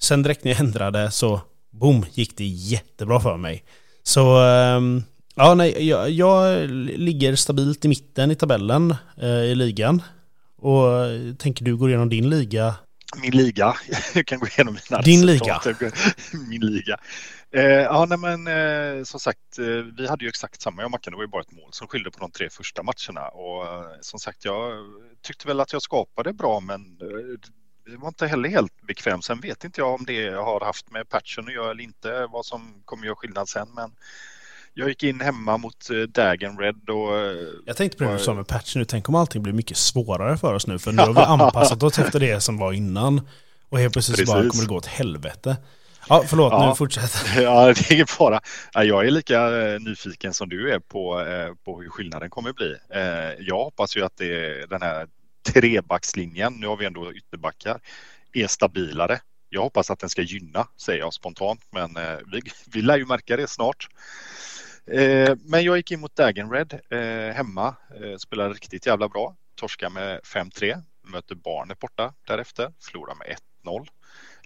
[0.00, 3.64] sen direkt när jag ändrade så, boom, gick det jättebra för mig.
[4.10, 5.02] Så ehm,
[5.34, 10.02] ja, nej, jag, jag ligger stabilt i mitten i tabellen eh, i ligan.
[10.58, 10.84] Och
[11.38, 12.74] tänker du gå igenom din liga?
[13.22, 13.74] Min liga.
[14.14, 15.60] Jag kan gå igenom mina Din liga?
[16.48, 16.96] Min liga.
[17.54, 20.90] Eh, ja, nej, men eh, som sagt, eh, vi hade ju exakt samma, jag och
[20.90, 23.28] Mackan, det var ju bara ett mål som skilde på de tre första matcherna.
[23.28, 24.72] Och eh, som sagt, jag
[25.22, 27.38] tyckte väl att jag skapade bra, men eh,
[27.90, 29.22] det var inte heller helt bekväm.
[29.22, 32.46] Sen vet inte jag om det har haft med patchen att göra eller inte, vad
[32.46, 33.68] som kommer göra skillnad sen.
[33.74, 33.90] Men
[34.74, 37.18] jag gick in hemma mot eh, Dagen Red och...
[37.18, 39.76] eh, Jag tänkte på det du sa med patch nu, tänk om allting blir mycket
[39.76, 43.28] svårare för oss nu, för nu har vi anpassat oss efter det som var innan.
[43.68, 44.52] Och helt plötsligt så bara Precis.
[44.52, 45.56] kommer det gå åt helvete.
[46.08, 46.68] Ja, förlåt, Ja.
[46.68, 47.42] nu fortsätter.
[47.42, 48.40] Ja, det är ingen fara.
[48.72, 51.24] Ja, Jag är lika eh, nyfiken som du är på,
[51.64, 52.76] på hur skillnaden kommer bli.
[53.38, 55.06] Jag hoppas ju att det den här
[55.42, 57.80] trebackslinjen, nu har vi ändå ytterbackar,
[58.32, 59.20] är stabilare.
[59.48, 62.40] Jag hoppas att den ska gynna, säger jag spontant, men eh, vi,
[62.72, 63.88] vi lär ju märka det snart.
[64.86, 67.74] Eh, men jag gick in mot Dagenred Red hemma,
[68.18, 73.86] spelade riktigt jävla bra, torskade med 5-3, möter Barnet borta därefter, förlorar med 1-0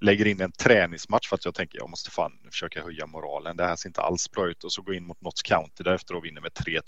[0.05, 3.57] lägger in en träningsmatch för att jag tänker jag måste fan försöka höja moralen.
[3.57, 5.85] Det här ser inte alls bra ut och så går jag in mot Notts County
[5.85, 6.81] därefter och vinner med 3-2.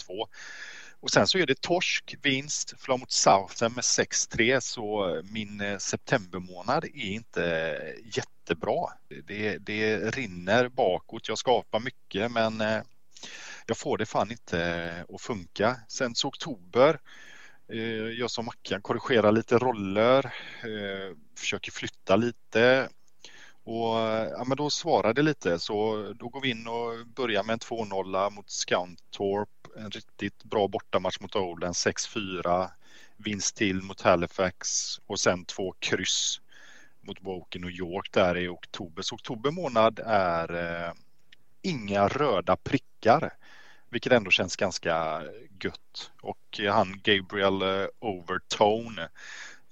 [1.06, 5.78] Och sen så är det torsk, vinst, flow mot Southam med 6-3 så min eh,
[5.78, 8.88] septembermånad är inte eh, jättebra.
[9.24, 12.82] Det, det rinner bakåt, jag skapar mycket men eh,
[13.66, 15.76] jag får det fan inte att funka.
[15.88, 16.98] Sen så oktober
[18.18, 20.34] Jag som Mackan korrigerar lite roller,
[21.38, 22.88] försöker flytta lite
[23.64, 23.96] och
[24.38, 27.58] ja, men då svarar det lite så då går vi in och börjar med en
[27.58, 32.70] 2-0 mot Scountorp, en riktigt bra bortamatch mot Olden, 6-4,
[33.16, 34.68] vinst till mot Halifax
[35.06, 36.40] och sen två kryss
[37.00, 39.02] mot Woken och York där i oktober.
[39.02, 40.92] Så oktober månad är eh,
[41.62, 43.32] inga röda prickar
[43.90, 45.22] vilket ändå känns ganska
[45.60, 46.10] gött.
[46.22, 49.08] Och han Gabriel eh, Overtone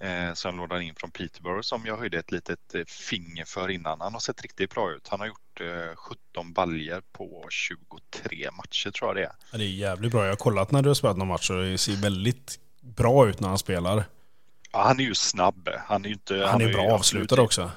[0.05, 4.01] eh, lånade in från Peterborough som jag höjde ett litet eh, finger för innan.
[4.01, 5.09] Han har sett riktigt bra ut.
[5.09, 9.33] Han har gjort eh, 17 baljer på 23 matcher tror jag det är.
[9.53, 10.23] Ja, det är jävligt bra.
[10.23, 13.41] Jag har kollat när du har spelat någon match och det ser väldigt bra ut
[13.41, 14.05] när han spelar.
[14.73, 15.69] Ja, han är ju snabb.
[15.87, 16.47] Han är ju inte...
[16.51, 17.71] Han är ju bra avslutare också.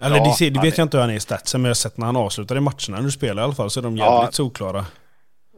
[0.00, 1.62] Eller Ja, det, ser, det han vet är- jag inte hur han är i statsen,
[1.62, 3.70] men jag har sett när han avslutar i matcherna när du spelar i alla fall
[3.70, 4.14] så är de Ja.
[4.20, 4.86] jävligt solklara.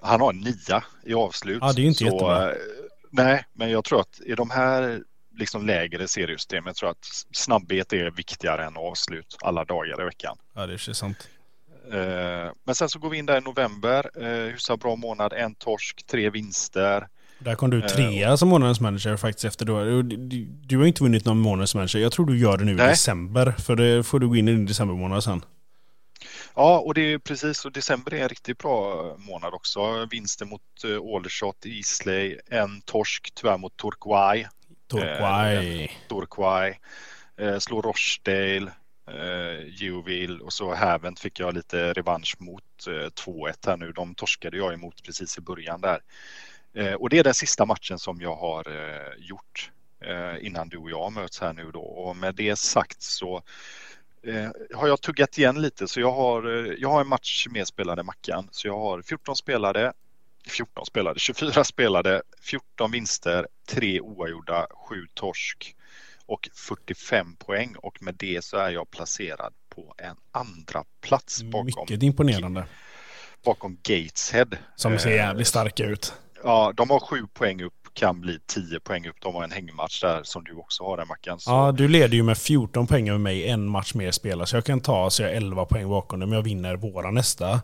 [0.02, 1.58] Han har en nia i avslut.
[1.60, 2.50] Ja, det är ju inte jättebra.
[2.50, 2.56] eh,
[3.10, 5.02] Nej, men jag tror att i de här
[5.38, 10.36] liksom lägre seriesystemen jag tror att snabbhet är viktigare än avslut alla dagar i veckan.
[10.54, 11.28] Ja, det är sant.
[11.92, 14.22] Eh, Men sen så går vi in där i november.
[14.22, 17.08] eh, Hyfsat bra månad, en torsk, tre vinster.
[17.38, 19.84] Där kom du Eh, trea som månadens manager faktiskt efter då.
[19.84, 20.02] Du,
[20.44, 21.98] du, har inte vunnit någon månadens manager.
[21.98, 22.88] Jag tror du gör det nu i Nej.
[22.88, 23.52] december.
[23.52, 25.44] För det får du gå in i din decembermånad sen.
[26.54, 27.64] Ja, och det är precis.
[27.64, 30.06] Och december är en riktigt bra månad också.
[30.10, 30.62] Vinster mot
[31.16, 34.46] Aldershot, Islay, en torsk tyvärr mot Torquay.
[34.90, 35.90] Torquay.
[36.08, 36.78] Torquay.
[37.36, 38.72] Eh, eh slår Rochdale,
[39.10, 43.92] eh, Geoville och så Havent fick jag lite revansch mot eh, 2-1 här nu.
[43.92, 46.00] De torskade jag emot precis i början där.
[46.74, 50.76] Eh, och det är den sista matchen som jag har eh, gjort eh, innan du
[50.76, 51.80] och jag möts här nu då.
[51.80, 53.42] Och med det sagt så
[54.74, 56.42] har jag tuggat igen lite så jag har,
[56.78, 58.48] jag har en match med spelade Mackan.
[58.50, 59.92] Så jag har 14 spelade,
[60.48, 65.74] 14 spelade, 24 spelade, 14 vinster, 3 oavgjorda, 7 torsk
[66.26, 71.66] och 45 poäng och med det så är jag placerad på en andra plats bakom,
[71.66, 72.64] Mycket imponerande.
[73.44, 74.46] bakom Gateshead.
[74.76, 76.14] Som ser Eh, jävligt starka ut.
[76.44, 79.16] Ja, de har 7 poäng upp, kan bli 10 poäng upp.
[79.20, 81.40] De har en hängmatch där som du också har där Mackan.
[81.40, 84.46] Så, Ja, du leder ju med 14 poäng över mig, en match mer spelare.
[84.46, 87.60] Så jag kan ta så jag är 11 poäng bakom men jag vinner våra nästa.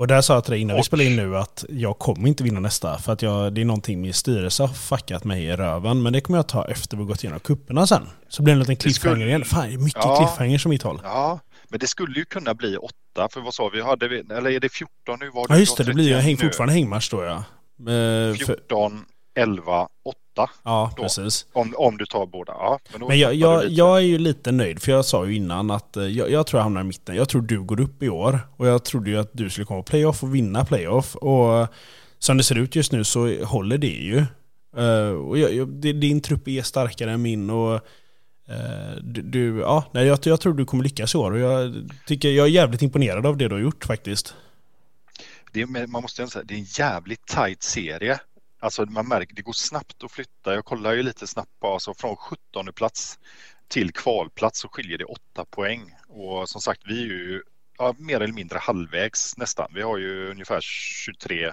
[0.00, 2.28] Och där sa jag till dig innan vi Och- spelade in nu att jag kommer
[2.28, 2.98] inte vinna nästa.
[2.98, 6.02] För att jag, det är någonting min styrelse har fuckat mig i röven.
[6.02, 8.08] Men det kommer jag ta efter vi gått igenom kupperna sen.
[8.28, 9.44] Så blir det en liten cliffhanger skulle- igen.
[9.44, 10.16] Fan, det är mycket Ja.
[10.16, 11.00] cliffhangers från mitt håll.
[11.04, 12.92] Ja, men det skulle ju kunna bli 8
[13.30, 13.82] för vad sa vi?
[13.82, 15.30] Hade vi eller är det 14 nu?
[15.30, 17.34] Var Ja just det, det blir ju 31 häng, fortfarande hängmatch då ja.
[17.36, 17.44] Eh,
[17.84, 19.04] för, 14,
[19.38, 20.18] 11, 8.
[20.62, 21.02] Ja, då.
[21.02, 21.46] precis.
[21.52, 22.52] Om, om du tar båda.
[22.52, 25.70] Ja, men Men jag, jag, jag är ju lite nöjd, för jag sa ju innan
[25.70, 27.16] att eh, jag, jag tror jag hamnar i mitten.
[27.16, 28.38] Jag tror du går upp i år.
[28.56, 31.16] Och jag trodde ju att du skulle komma på playoff och vinna playoff.
[31.16, 31.68] Och
[32.18, 34.24] som det ser ut just nu så håller det ju.
[34.76, 37.74] Eh, och din trupp är starkare än min och
[38.48, 41.32] eh, du, du, ja, nej, jag, jag tror du kommer lyckas i år.
[41.32, 44.34] Och jag, tycker, jag är jävligt imponerad av det du har gjort faktiskt.
[45.52, 48.20] det är, man måste säga, det är en jävligt tight serie.
[48.62, 50.54] Alltså man märker, det går snabbt att flytta.
[50.54, 53.18] Jag kollar ju lite snabbt på, alltså från 17 plats
[53.68, 55.94] till kvalplats så skiljer det 8 poäng.
[56.08, 57.42] Och som sagt, vi är ju
[57.78, 59.70] ja, mer eller mindre halvvägs nästan.
[59.74, 61.52] Vi har ju ungefär 23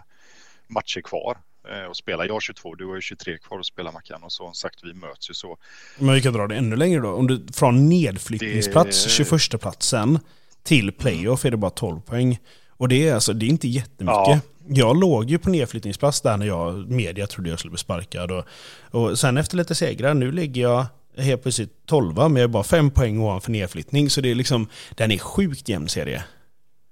[0.67, 1.37] matcher kvar
[1.69, 2.25] eh, att spela.
[2.25, 4.23] Jag har 22, du har ju 23 kvar att spela Mackan.
[4.23, 5.57] Och som sagt, vi möts ju så.
[5.97, 7.09] Men vi kan dra det ännu längre då.
[7.13, 10.19] Om du, från nedflyttningsplats, Det- 21 platsen
[10.63, 12.39] till playoff är det bara 12 poäng.
[12.77, 14.27] Och det är alltså, det är inte jättemycket.
[14.27, 14.39] Ja.
[14.69, 18.31] Jag låg ju på nedflyttningsplats där när jag, media trodde jag skulle bli sparkad.
[18.31, 18.45] Och,
[18.91, 20.85] och sen efter lite segrar, nu ligger jag
[21.17, 24.09] helt plötsligt 12 men jag är bara 5 poäng ovanför nedflyttning.
[24.09, 26.23] Så det är liksom, den är sjukt jämn serie.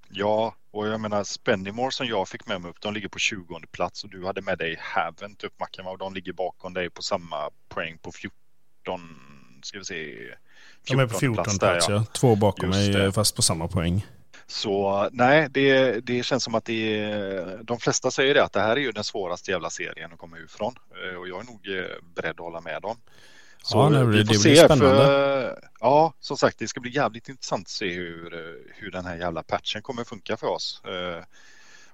[0.09, 3.59] Ja, och jag menar Spendimore som jag fick med mig upp, de ligger på 20
[3.71, 7.01] plats och du hade med dig Havent upp Mackan och de ligger bakom dig på
[7.01, 8.35] samma poäng på 14,
[9.63, 10.15] ska vi se.
[10.87, 12.05] De är på 14 plats, där, ja.
[12.13, 13.11] Två bakom Just mig det.
[13.11, 14.05] fast på samma poäng.
[14.47, 18.59] Så nej, det, det känns som att det är, de flesta säger det att det
[18.61, 20.73] här är ju den svåraste jävla serien att komma ifrån
[21.11, 21.83] Eh, och jag är nog eh,
[22.15, 22.97] beredd att hålla med dem.
[23.63, 24.65] Så Ja, det- vi det får blir se.
[24.65, 24.95] spännande.
[25.05, 28.39] För, ja, som sagt, det ska bli jävligt intressant att se hur, eh,
[28.75, 30.81] hur den här jävla patchen kommer funka för oss.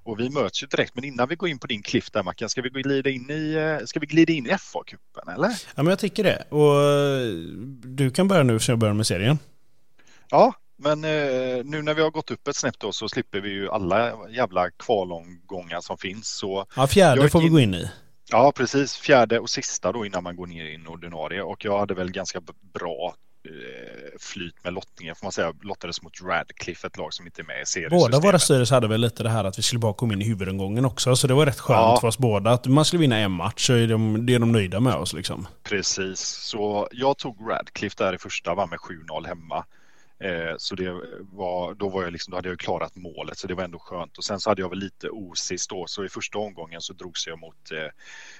[0.03, 2.49] Och vi möts ju direkt, men innan vi går in på din cliff där Mackan,
[2.49, 5.49] ska vi glida in i, ska vi glida in i FA-cupen eller?
[5.49, 6.43] Ja men jag tycker det.
[6.49, 6.75] Och
[7.97, 9.39] du kan börja nu så jag börjar med serien.
[10.29, 13.50] Ja, men eh, nu när vi har gått upp ett snäpp då så slipper vi
[13.50, 16.28] ju alla jävla kvalomgångar som finns.
[16.28, 17.89] Så Ja, fjärde får vi gå in i.
[18.32, 18.96] ja, precis.
[18.98, 21.41] Fjärde och sista då innan man går ner i en ordinarie.
[21.41, 22.41] Och jag hade väl ganska
[22.74, 23.15] bra
[23.46, 25.54] eh, flyt med lottningen får man säga.
[25.62, 28.12] Lottades mot Radcliffe, ett lag som inte är med i seriesystemet.
[28.12, 30.26] Båda våra styrelser hade väl lite det här att vi skulle bara komma in i
[30.26, 31.15] huvudomgången också.
[31.15, 31.98] Så det var rätt skönt Ja.
[32.02, 32.52] för oss båda.
[32.52, 35.13] Att man skulle vinna en match så är de, det är de nöjda med oss
[35.13, 35.48] liksom.
[35.63, 39.65] Precis, så jag tog Radcliffe där i första, vann med 7-0 hemma.
[40.23, 43.55] Eh, så det var, då, var jag liksom, då hade jag klarat målet så det
[43.55, 44.17] var ändå skönt.
[44.17, 47.27] Och sen så hade jag väl lite osis då så i första omgången så drogs
[47.27, 47.91] jag mot eh,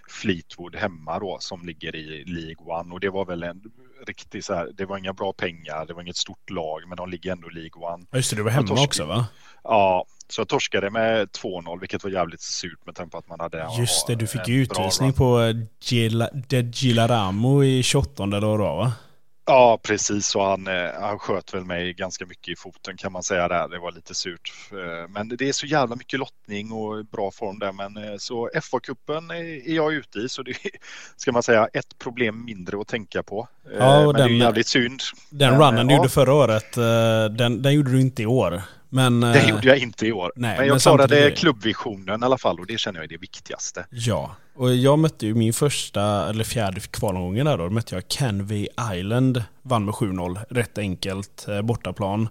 [0.10, 3.62] Fleetwood hemma då som ligger i League One och det var väl en
[4.08, 7.10] riktig så här, det var inga bra pengar, det var inget stort lag men de
[7.10, 8.06] ligger ändå i League One.
[8.12, 9.26] Ja, just det, du var hemma också va?
[9.64, 13.40] Ja, så jag torskade med 2-0 vilket var jävligt surt med tanke på att man
[13.40, 18.60] hade Just det, du fick ju utvisning på Gila, De Gilaramo i 28 eller vad
[18.60, 18.94] det var va?
[19.46, 20.36] Ja, precis.
[20.36, 23.68] Och han, eh, han sköt väl mig ganska mycket i foten kan man säga där.
[23.68, 24.52] Det var lite surt.
[24.72, 27.72] Eh, Men det är så jävla mycket lottning och bra form där.
[27.72, 30.58] Men eh, så FA-cupen är jag ute i så det är,
[31.18, 33.48] ska man säga ett problem mindre att tänka på.
[33.80, 35.02] Ja, och Men det är den- jävligt synd.
[35.30, 35.98] Den runnen du ja.
[35.98, 36.74] gjorde förra året,
[37.38, 38.62] den, den gjorde du inte i år.
[38.94, 40.32] Men, Det eh, gjorde jag inte i år.
[40.36, 43.18] nej, men jag men klarade klubbvisionen i alla fall och det känner jag är det
[43.18, 43.86] viktigaste.
[43.90, 48.08] Ja, och jag mötte ju min första, eller fjärde kvalomgången där då, då mötte jag
[48.08, 52.30] Canvey Island, vann med 7-0, rätt enkelt, eh, bortaplan.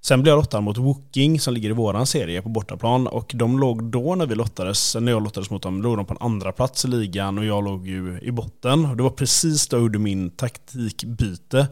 [0.00, 3.58] Sen blev jag lottad mot Woking som ligger i våran serie på bortaplan och de
[3.58, 6.52] låg då när vi lottades, när jag lottades mot dem, låg de på en andra
[6.52, 8.84] plats i ligan och jag låg ju i botten.
[8.84, 11.68] Och det var precis då jag gjorde min taktikbyte.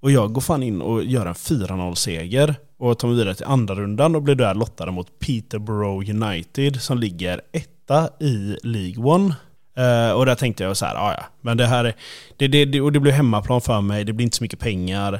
[0.00, 3.44] Och jag går fan in och gör en 4-0 seger och tar mig vidare till
[3.46, 9.34] andra rundan och blir där lottade mot Peterborough United som ligger etta i League One.
[9.78, 11.94] Uh, och där tänkte jag så här, ah, ja men det här, är-
[12.36, 15.12] det, det, det, och det blir hemmaplan för mig, det blir inte så mycket pengar.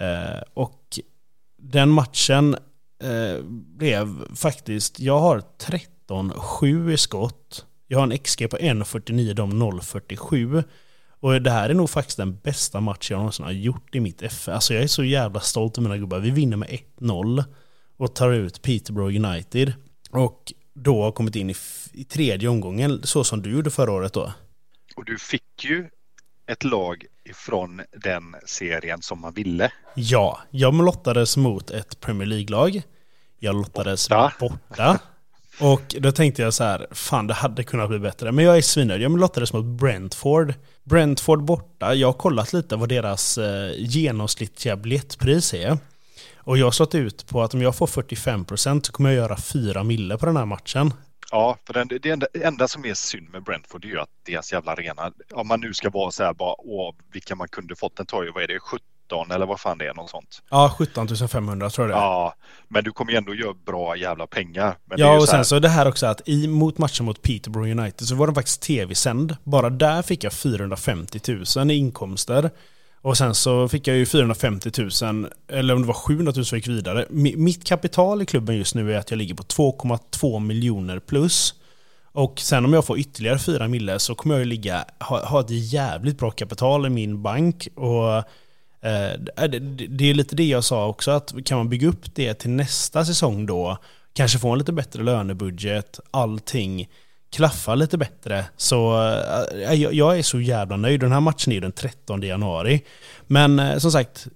[0.00, 0.98] Uh, och
[1.62, 2.56] den matchen
[3.04, 3.44] uh,
[3.78, 5.42] blev faktiskt, jag har
[6.08, 7.64] 13-7 i skott.
[7.88, 10.64] Jag har en XG på 1.49, de 0.47.
[11.24, 14.22] Och det här är nog faktiskt den bästa match jag någonsin har gjort i mitt
[14.22, 14.48] F.
[14.48, 16.18] Alltså jag är så jävla stolt över mina gubbar.
[16.18, 16.68] Vi vinner med
[17.00, 17.44] 1-0
[17.96, 19.72] och tar ut Peterborough United.
[20.10, 21.54] Och då har kommit in i,
[21.92, 24.32] i tredje omgången, så som du gjorde förra året då.
[24.96, 25.88] Och du fick ju
[26.46, 29.72] ett lag ifrån den serien som man ville.
[29.94, 32.82] Ja, jag lottades mot ett Premier League-lag.
[33.38, 34.32] Jag lottades Borta.
[34.40, 34.98] borta.
[35.60, 38.32] Och då tänkte jag så här, fan det hade kunnat bli bättre.
[38.32, 39.02] Men jag är svinnöjd.
[39.02, 40.54] Jag lottades mot Brentford.
[40.84, 41.94] Brentford borta.
[41.94, 45.78] Jag har kollat lite vad deras eh, genomsnittliga biljettpris är.
[46.36, 49.36] Och jag har slått ut på att om jag får 45% så kommer jag göra
[49.36, 50.92] 4 mille på den här matchen.
[51.30, 54.52] Ja, för den, det enda, enda som är synd med Brentford är ju att deras
[54.52, 57.96] jävla arena, om man nu ska vara så här bara, åh, vilka man kunde fått,
[57.96, 60.42] den tar ju, vad är det, 70 17 eller vad fan det är, något sånt.
[60.50, 62.04] Ja, 17 500 tror jag det är.
[62.04, 62.34] Ja,
[62.68, 64.76] men du kommer ju ändå göra bra jävla pengar.
[64.96, 68.14] Ja, och sen så det här också att i mot matchen mot Peterborough United så
[68.14, 69.36] var den faktiskt tv-sänd.
[69.44, 71.20] Bara där fick jag 450
[71.56, 72.50] 000 i inkomster.
[73.02, 74.70] Och sen så fick jag ju 450
[75.02, 77.06] 000, eller om det var 700 000 som gick vidare.
[77.10, 81.54] Mitt kapital i klubben just nu är att jag ligger på 2,2 miljoner plus.
[82.12, 85.40] Och sen om jag får ytterligare 4 mille så kommer jag ju ligga, ha, ha
[85.40, 87.68] ett jävligt bra kapital i min bank.
[87.74, 88.24] Och
[89.48, 92.50] det, det är lite det jag sa också, att kan man bygga upp det till
[92.50, 93.78] nästa säsong då,
[94.12, 96.88] kanske få en lite bättre lönebudget, allting
[97.32, 98.44] klaffar lite bättre.
[98.56, 99.08] Så
[99.52, 101.00] äh, jag är så jävla nöjd.
[101.00, 102.84] Den här matchen är ju den 13 januari.
[103.26, 104.26] Men äh, som sagt,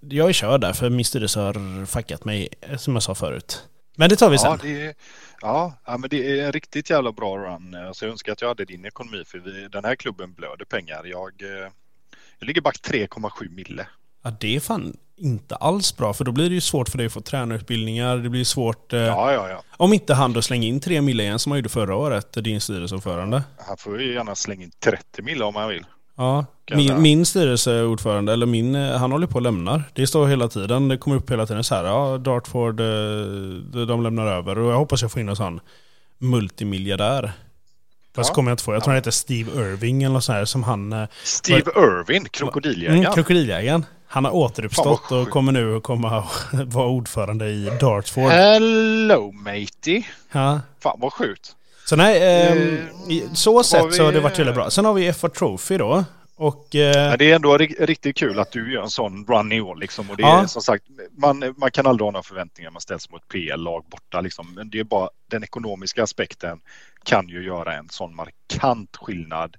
[0.00, 3.64] jag är körd där för min styrelse har fuckat mig, som jag sa förut.
[3.96, 4.50] Men det tar vi sen.
[4.50, 4.94] Ja, det,
[5.40, 7.74] ja, ja, men det är en riktigt jävla bra run.
[7.74, 11.04] Alltså jag önskar att jag hade din ekonomi för vi, den här klubben blöder pengar.
[11.04, 11.32] Jag,
[12.40, 13.86] jag ligger back 3,7 mille.
[14.24, 17.06] Ja, det är fan inte alls bra, för då blir det ju svårt för dig
[17.06, 18.16] att få tränarutbildningar.
[18.16, 18.92] Det blir svårt...
[18.92, 19.62] Eh, ja, ja, ja.
[19.76, 22.60] Om inte han då slänger in 3 mille igen som han gjorde förra året, din
[22.60, 23.42] styrelseordförande.
[23.58, 25.84] Han får ju gärna slänga in 30 mille om han vill.
[26.16, 29.82] Ja, min, min styrelseordförande, eller min, eh, han håller på att lämna.
[29.92, 34.02] Det står hela tiden, det kommer upp hela tiden så här, ja, Dartford, eh, de
[34.02, 34.58] lämnar över.
[34.58, 35.60] Och jag hoppas jag får in en sån
[36.18, 37.32] multimiljardär.
[38.14, 38.34] Fast ja.
[38.34, 38.74] kommer jag inte få.
[38.74, 40.92] Jag tror han heter Steve Irving eller något sånt här som han...
[40.92, 43.00] Eh, Steve var, Irving, krokodiljägaren.
[43.00, 43.86] Mm, krokodiljägaren.
[44.06, 48.30] Han har återuppstått och kommer nu att komma vara ordförande i Dartford.
[48.30, 50.02] Hello matey.
[50.32, 50.60] Ja.
[50.82, 51.56] Fan vad sjukt.
[51.84, 53.92] Så nej, eh, så sett vi...
[53.92, 54.70] så har det varit väldigt bra.
[54.70, 56.04] Sen har vi FA Trophy då.
[56.40, 57.16] Och, eh...
[57.18, 60.10] det är ändå riktigt kul att du gör en sån run i år liksom.
[60.10, 60.42] Och det ja.
[60.42, 60.84] är som sagt,
[61.16, 64.54] man, man kan aldrig ha några förväntningar man ställs mot PL-lag borta liksom.
[64.54, 66.58] Men det är bara den ekonomiska aspekten
[67.04, 69.56] kan ju göra en sån markant skillnad.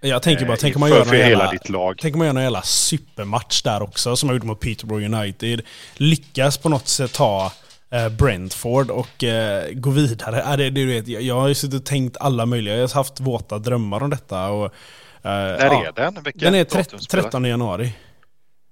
[0.00, 1.98] Jag tänker bara, eh, tänk om man gör någon jävla, ditt lag.
[2.00, 5.62] Tänk om man gör någon jävla supermatch där också som jag gjorde mot Peterborough United.
[5.94, 7.52] Lyckas på något sätt ta
[7.90, 10.42] eh, Brentford och eh, gå vidare.
[10.42, 13.20] Äh, det, det, vet, jag har ju suttit och tänkt alla möjliga, jag har haft
[13.20, 14.48] våta drömmar om detta.
[14.48, 14.74] Och,
[15.22, 16.22] När ja, är den?
[16.24, 16.64] Vilken den är
[17.08, 17.92] 13 januari.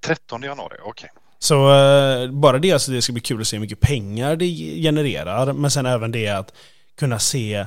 [0.05, 0.91] 13 januari, okej.
[0.91, 1.09] Okay.
[1.39, 4.47] Så eh, bara det, alltså, det ska bli kul att se hur mycket pengar det
[4.83, 6.53] genererar, men sen även det att
[6.99, 7.67] kunna se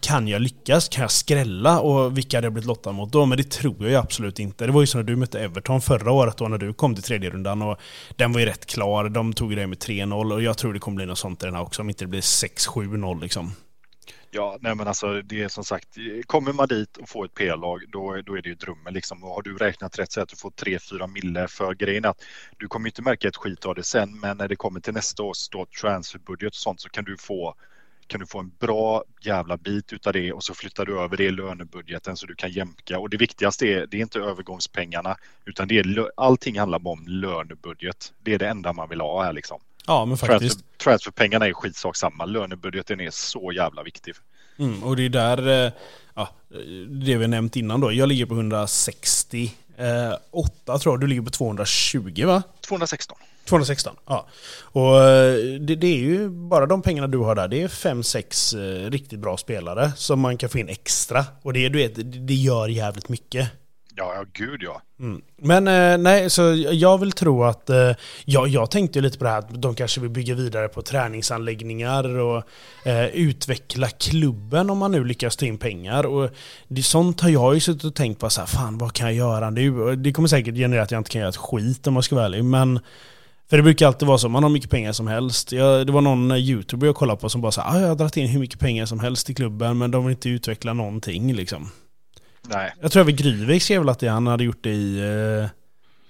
[0.00, 0.88] kan jag lyckas?
[0.88, 1.80] Kan jag skrälla?
[1.80, 3.26] Och vilka hade jag blivit lottad mot då?
[3.26, 4.66] Men det tror jag ju absolut inte.
[4.66, 7.04] Det var ju så när du mötte Everton förra året då när du kom till
[7.04, 7.78] tredje rundan och
[8.16, 9.08] den var ju rätt klar.
[9.08, 11.54] De tog det med 3-0 och jag tror det kommer bli något sånt i den
[11.54, 13.52] här också om inte det blir 6-7-0 liksom.
[14.34, 15.88] Ja, nej men alltså det är som sagt,
[16.26, 19.24] kommer man dit och får ett P-lag då, då är det ju drömmen liksom.
[19.24, 22.22] Och har du räknat rätt så att du får 3-4 mille för grejen att
[22.58, 25.22] du kommer inte märka ett skit av det sen, men när det kommer till nästa
[25.22, 27.54] års då, transferbudget och sånt så kan du få
[28.06, 31.24] kan du få en bra jävla bit utav det och så flyttar du över det
[31.24, 32.98] i lönebudgeten så du kan jämka.
[32.98, 37.06] Och det viktigaste är, det är inte övergångspengarna utan det är, allting handlar bara om
[37.06, 38.12] lönebudget.
[38.22, 39.60] Det är det enda man vill ha här liksom.
[39.86, 40.58] Ja, men faktiskt.
[40.58, 42.24] Transfer, transferpengarna är skitsak samma.
[42.24, 44.14] Lönebudgeten är så jävla viktig.
[44.58, 45.72] Mm, och det är där, eh,
[46.14, 46.28] ja,
[46.88, 47.92] det vi nämnt innan då.
[47.92, 52.42] Jag ligger på 160 eh, 8 tror jag, du ligger på 220 va?
[52.60, 53.18] 216.
[53.44, 54.26] 216, ja.
[54.62, 58.84] Och eh, det, det, är ju bara de pengarna du har där, det är 5-6
[58.84, 61.24] eh, riktigt bra spelare som man kan få in extra.
[61.42, 63.48] Och det, du vet, det gör jävligt mycket.
[63.96, 64.82] Ja, ja gud ja.
[65.00, 65.22] Mm.
[65.36, 67.90] Men eh, nej, så jag vill tro att, eh,
[68.24, 72.18] ja, jag tänkte lite på det här att de kanske vill bygga vidare på träningsanläggningar
[72.18, 72.42] och
[72.84, 76.06] eh, utveckla klubben om man nu lyckas ta in pengar.
[76.06, 76.30] Och
[76.68, 79.14] det, sånt har jag ju suttit och tänkt på så här, fan vad kan jag
[79.14, 79.96] göra nu?
[79.96, 82.26] Det kommer säkert generera att jag inte kan göra ett skit om man ska vara
[82.26, 82.80] ärlig, men
[83.50, 85.52] för det brukar alltid vara så, man har mycket pengar som helst.
[85.52, 87.94] Jag, det var någon eh, youtuber jag kollade på som bara sa ah, jag har
[87.94, 91.34] dragit in hur mycket pengar som helst i klubben men de vill inte utveckla någonting
[91.34, 91.70] liksom.
[92.48, 92.74] Nej.
[92.80, 95.00] Jag tror även Gryvik skrev väl att det, han hade gjort det i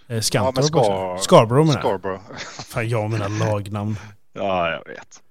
[0.09, 2.23] eh, Skantorp ja, Scar Scarborough menar Scarborough.
[2.69, 3.97] Fan jag menar lagnamn.
[4.33, 5.23] ja, jag vet.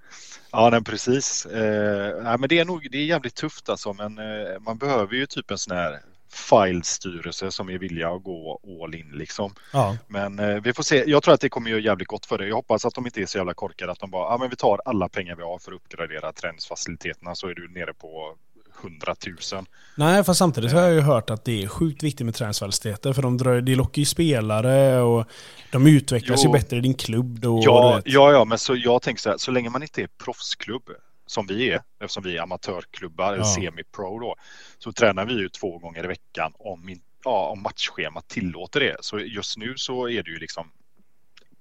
[0.52, 1.46] Ja, nej, precis.
[1.46, 5.16] Eh, nej, men det är nog det är jävligt tufft alltså, men eh, man behöver
[5.16, 6.00] ju typ en sån här
[6.34, 9.56] filestyrelse som är villiga att gå all in liksom.
[9.74, 9.98] Ja.
[10.08, 11.04] Men eh, vi får se.
[11.08, 12.48] Jag tror att det kommer göra jävligt gott för det.
[12.48, 14.56] Jag hoppas att de inte är så jävla korkade att de bara, ja men vi
[14.56, 18.36] tar alla pengar vi har för att uppgradera träningsfaciliteterna så är du nere på
[18.84, 19.16] 100
[19.54, 19.66] 000.
[19.96, 23.22] Nej, fast samtidigt har jag ju hört att det är sjukt viktigt med träningsfaciliteter för
[23.22, 25.26] de, drar, de lockar ju spelare och
[25.72, 26.50] de utvecklas jo.
[26.50, 27.62] ju bättre i din klubb då.
[27.64, 30.90] Ja, ja, ja, men så jag tänker så här, så länge man inte är proffsklubb
[31.26, 33.44] som vi är, eftersom vi är amatörklubbar, ja.
[33.44, 34.36] semi-pro då,
[34.78, 38.96] så tränar vi ju två gånger i veckan om, ja, om matchschemat tillåter det.
[39.00, 40.72] Så just nu så är det ju liksom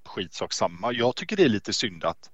[0.07, 0.93] skitsak samma.
[0.93, 2.31] Jag tycker det är lite synd att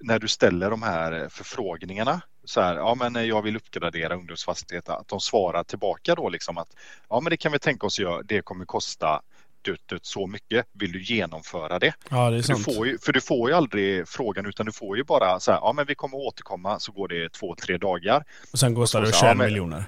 [0.00, 5.08] när du ställer de här förfrågningarna så här, ja men jag vill uppgradera ungdomsfastigheter, att
[5.08, 6.68] de svarar tillbaka då liksom att
[7.08, 9.20] ja men det kan vi tänka oss göra, det kommer kosta
[9.62, 10.66] dutt, dutt, så mycket.
[10.72, 11.92] Vill du genomföra det?
[12.10, 12.76] Ja, det är För du, sant.
[12.76, 15.58] får ju, för du får ju aldrig frågan utan du får ju bara så här,
[15.58, 18.24] ja men vi kommer återkomma så går det två, tre dagar.
[18.52, 19.84] Och sen kostar det så- 21 ja, miljoner.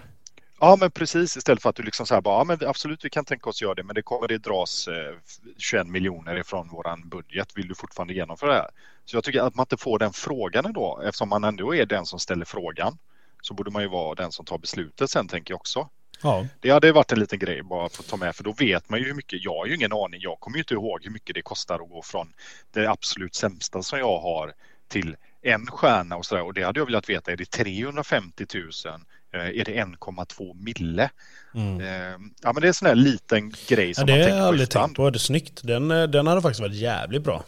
[0.63, 3.11] Ja men precis istället för att du liksom så här bara, ja men absolut vi
[3.11, 5.15] kan tänka oss göra det men det kommer det dras eh,
[5.59, 7.49] 21 miljoner ifrån våran budget.
[7.55, 8.71] Vill du fortfarande genomföra det här?
[9.05, 12.07] Så jag tycker att man inte får den frågan ändå eftersom man ändå är den
[12.07, 12.99] som ställer frågan.
[13.43, 15.89] Så borde man ju vara den som tar beslutet sen tänker jag också.
[16.23, 16.47] Ja.
[16.61, 18.99] Det hade varit en liten grej bara för att ta med för då vet man
[18.99, 21.35] ju hur mycket, jag har ju ingen aning, jag kommer ju inte ihåg hur mycket
[21.35, 22.33] det kostar att gå från
[22.73, 24.53] det absolut sämsta som jag har
[24.89, 28.71] till en stjärna och sådär och det hade jag velat veta, är det 350 000?
[29.35, 31.11] Eh, Är det 1,2 mille?
[31.55, 31.81] Mm.
[31.81, 34.25] Eh, Ja men det är en sån här liten grej Ja, som det man har
[34.27, 34.87] tänker jag på aldrig ibland.
[34.87, 35.11] tänkt på.
[35.11, 35.61] Det är snyggt.
[35.65, 37.45] Den, eh, den hade faktiskt varit jävligt bra.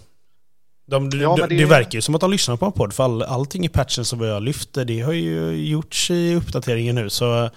[0.87, 1.57] De, de, Ja, men det...
[1.57, 4.05] det- verkar ju som att de lyssnar på en podd, för all, allting i patchen
[4.05, 7.11] som vi har lyft, det har ju gjorts i uppdateringen nu.
[7.11, 7.51] Så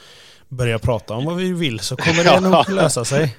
[0.50, 2.40] börja prata om vad vi vill så kommer det Ja.
[2.40, 3.38] nog lösa sig.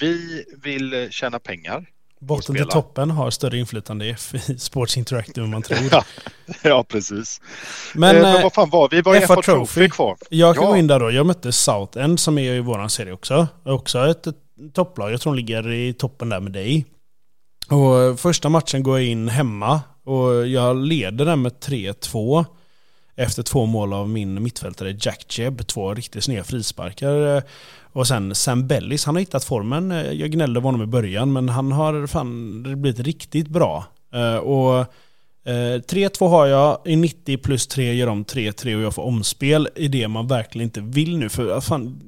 [0.00, 1.86] Vi vill eh, tjäna pengar.
[2.22, 4.16] Botten till toppen har större inflytande i
[4.58, 5.78] Sports Interactive än man tror.
[5.90, 6.04] Ja,
[6.62, 7.40] ja precis.
[7.94, 9.02] Men, eh, men eh, vad fan var vi?
[9.02, 9.52] Var FA FA Trophy.
[9.52, 10.16] Trophy kvar?
[10.28, 10.70] jag kan ja.
[10.70, 11.10] gå in där då.
[11.10, 13.46] Jag mötte Southend som är i våran serie också.
[13.64, 14.36] Också ett, ett
[14.74, 15.12] topplag.
[15.12, 16.86] Jag tror de ligger i toppen där med dig.
[17.70, 22.44] Och eh, första matchen går jag in hemma och jag leder den med 3-2.
[23.16, 25.66] Efter två mål av min mittfältare Jack Jebb.
[25.66, 27.42] Två riktigt sneda frisparkar.
[27.92, 29.92] Och sen Sam Bellis, han har hittat formen.
[29.92, 33.84] Eh, jag gnällde på honom i början men han har fan blivit riktigt bra.
[34.14, 34.78] Eh, och
[35.44, 39.68] eh, 3-2 har jag, i 90 plus 3 gör de 3-3 och jag får omspel
[39.74, 41.28] i det man verkligen inte vill nu.
[41.28, 42.00] För fan,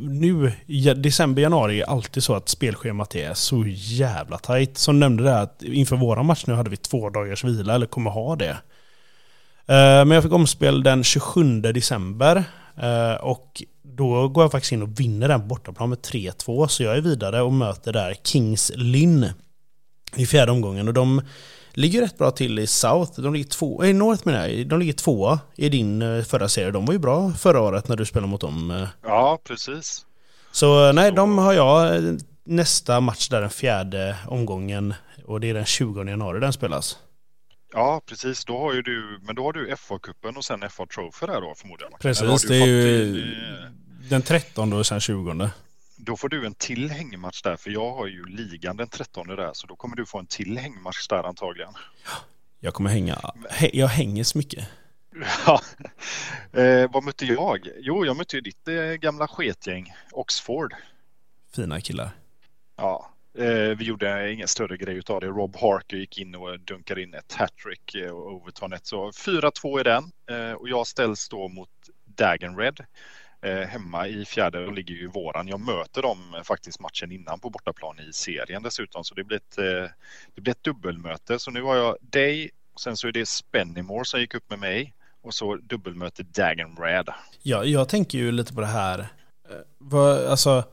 [0.00, 0.52] nu,
[0.96, 4.78] december, januari är alltid så att spelschemat är så jävla tajt.
[4.78, 7.86] Som nämnde det här att inför våra match nu hade vi två dagars vila, eller
[7.86, 8.56] kommer ha det.
[9.66, 12.44] Men jag fick omspel den 27 december
[12.82, 16.66] eh, Och då går jag faktiskt in och vinner den bortaplan med 3-2.
[16.66, 19.26] Så jag är vidare och möter där Kings Lynn
[20.16, 20.88] i fjärde omgången.
[20.88, 21.22] Och de
[21.72, 23.20] ligger rätt bra till i South.
[23.20, 24.66] De ligger två, i North menar jag.
[24.68, 26.70] De ligger tvåa i din eh, förra serie.
[26.70, 28.70] De var ju bra förra året när du spelade mot dem.
[28.70, 28.88] eh.
[29.04, 30.04] Ja, precis.
[30.52, 32.12] Så eh, nej, Så- de har jag eh,
[32.44, 34.94] nästa match där den fjärde omgången.
[35.26, 36.96] Och det är den 20 januari den spelas.
[37.72, 38.44] Ja, precis.
[38.44, 41.54] Då har ju du, men då har du FA-cupen och sen FA Trophy där då
[41.56, 41.92] förmodligen.
[42.00, 43.70] Precis, det är ju din, eh,
[44.10, 45.50] den 13 och sen 20.
[45.96, 49.50] Då får du en till hängmatch där, för jag har ju ligan den 13 där,
[49.54, 51.72] så då kommer du få en till hängmatch där antagligen.
[52.60, 53.14] Jag kommer hänga,
[53.50, 54.68] hä- jag hänger så mycket.
[55.46, 55.60] Ja.
[56.60, 57.68] Eh, vad mötte jag?
[57.80, 60.74] Jo, jag mötte ju ditt eh, gamla sketgäng, Oxford.
[61.54, 62.10] Fina killar.
[62.76, 65.26] Ja, Eh, vi gjorde ingen större grej av det.
[65.26, 68.86] Rob Harker gick in och dunkade in ett hattrick eh, och overton ett.
[68.86, 71.68] Så 4-2 i den eh, och jag ställs då mot
[72.04, 72.84] Dagen Red
[73.68, 74.64] hemma i fjärde.
[74.64, 75.48] De ligger ju i våran.
[75.48, 79.04] Jag möter dem faktiskt matchen innan på bortaplan i serien dessutom.
[79.04, 79.56] Så det blir ett,
[80.34, 81.38] det blir ett dubbelmöte.
[81.38, 82.50] Så nu har jag dig.
[82.80, 87.08] Sen så är det Spennymore som gick upp med mig och så dubbelmöte Dagen Red.
[87.42, 89.06] Ja, jag tänker ju lite på det här.
[89.78, 90.64] Vad, alltså,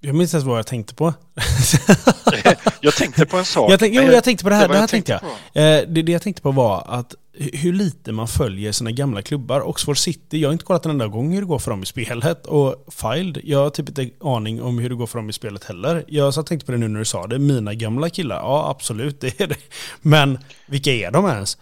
[0.00, 1.14] jag minns inte vad jag tänkte på.
[2.80, 3.70] Jag tänkte på en sak.
[3.72, 4.68] jag tänk, jo, jag tänkte på det här.
[4.68, 5.20] var Det här tänkte
[5.52, 5.80] jag.
[5.80, 9.22] Eh, det, det jag tänkte på var att hu- hur lite man följer sina gamla
[9.22, 9.68] klubbar.
[9.68, 11.86] Oxford City, jag har inte kollat en enda gång hur det går för dem i
[11.86, 12.46] spelet.
[12.46, 15.64] Och Filed, jag har typ inte aning om hur det går för dem i spelet
[15.64, 16.04] heller.
[16.08, 17.38] Jag så tänkte på det nu när du sa det.
[17.38, 19.56] Mina gamla killar, ja absolut det är det.
[20.02, 21.58] Men vilka är de ens?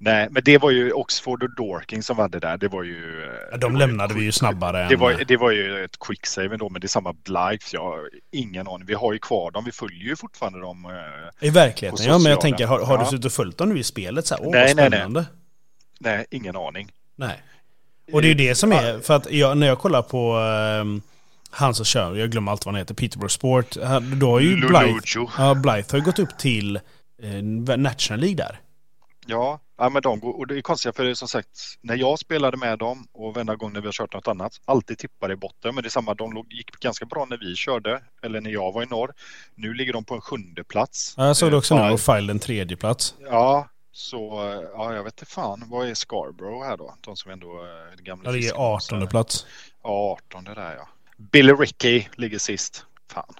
[0.00, 2.56] Nej, men det var ju Oxford och Dorking som var det där.
[2.58, 3.28] Det var ju...
[3.50, 5.00] Ja, De lämnade ju vi ju snabbare Det än...
[5.00, 7.66] var, det var ju ett quicksave ändå, men det är samma Blythe.
[7.72, 8.86] Jag har ingen aning.
[8.86, 9.64] Vi har ju kvar dem.
[9.64, 10.84] Vi följer ju fortfarande dem.
[11.40, 13.10] eh, I verkligheten, ja men jag tänker, har, har du Ja.
[13.10, 14.26] suttit och följt dem nu i spelet?
[14.26, 14.98] Så här, åh, Nej, vad nej, nej.
[15.00, 15.24] spännande.
[16.00, 16.90] Nej, ingen aning.
[17.16, 17.42] Nej.
[18.12, 20.36] Och det är ju det som är, för att jag, när jag kollar på
[20.80, 21.02] um,
[21.50, 23.76] han som kör, jag glömmer allt vad han heter, Peterborough Sport,
[24.20, 26.76] då har ju Blythe, ja, Blythe har ju gått upp till
[27.22, 27.42] eh,
[27.76, 28.60] National League där.
[29.26, 31.48] Ja, ja, men de går, och det är konstigt för det är som sagt,
[31.80, 34.98] när jag spelade med dem och varenda gång när vi har kört något annat, alltid
[34.98, 35.74] tippade i botten.
[35.74, 38.72] Men det är samma, de låg, gick ganska bra när vi körde, eller när jag
[38.72, 39.12] var i norr.
[39.54, 41.14] Nu ligger de på en sjunde plats.
[41.16, 43.14] Ja, jag såg det Eh, också nu, och File en tredje plats.
[43.20, 44.18] Ja, så
[44.74, 45.64] ja, jag vet inte fan.
[45.66, 46.94] Vad är Scarborough här då?
[47.00, 48.96] De som ändå är det gamla Jag ligger fiskemåsar.
[48.96, 49.46] 18 plats.
[49.82, 50.88] Ja, 18 där ja.
[51.16, 52.84] Billy Ricky ligger sist.
[53.12, 53.34] Fan.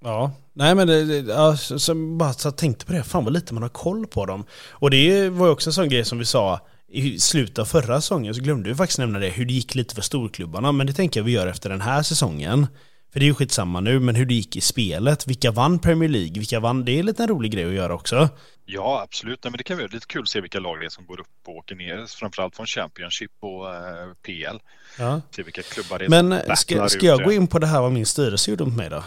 [0.00, 3.62] Ja, nej men det, ja, så, bara så tänkte på det, fan vad lite man
[3.62, 4.44] har koll på dem.
[4.70, 8.00] Och det var ju också en sån grej som vi sa i slutet av förra
[8.00, 10.72] säsongen så glömde vi faktiskt nämna det, hur det gick lite för storklubbarna.
[10.72, 12.66] Men det tänker jag vi gör efter den här säsongen.
[13.12, 15.26] För det är ju skitsamma nu, men hur det gick i spelet.
[15.26, 16.32] Vilka vann Premier League?
[16.32, 16.84] Vilka vann?
[16.84, 18.28] Det är lite en rolig grej att göra också.
[18.64, 19.44] Ja, absolut.
[19.44, 21.20] Nej, men det kan vara lite kul att se vilka lag det är som går
[21.20, 22.06] upp och åker ner.
[22.06, 24.58] Framförallt från Championship och eh, PL.
[24.98, 25.20] Ja.
[25.30, 27.80] Se vilka klubbar det är Men som ska, ska jag gå in på det här
[27.80, 29.02] vad min styrelse gjorde mot mig då?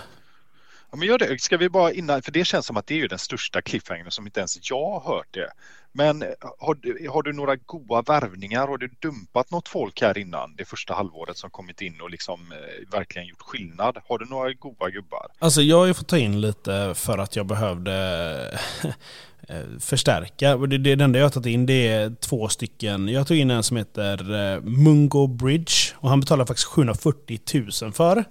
[0.92, 1.42] Ja, men gör det.
[1.42, 4.12] Ska vi bara innan, för det känns som att det är ju den största cliffhangern
[4.12, 5.52] som inte ens jag har hört det.
[5.92, 6.30] Men eh,
[6.60, 8.68] har du, har du några goda värvningar?
[8.68, 12.52] Har du dumpat något folk här innan det första halvåret som kommit in och liksom
[12.52, 13.98] eh, verkligen gjort skillnad?
[14.08, 15.28] Har du några goda gubbar?
[15.40, 18.60] Alltså jag har ju fått ta in lite för att jag behövde
[19.48, 20.58] eh, förstärka.
[20.58, 23.08] Det, det, det enda jag har tagit in det är två stycken.
[23.08, 27.40] Jag tog in en som heter eh, Mungo Bridge och han betalar faktiskt 740
[27.82, 28.26] 000 för.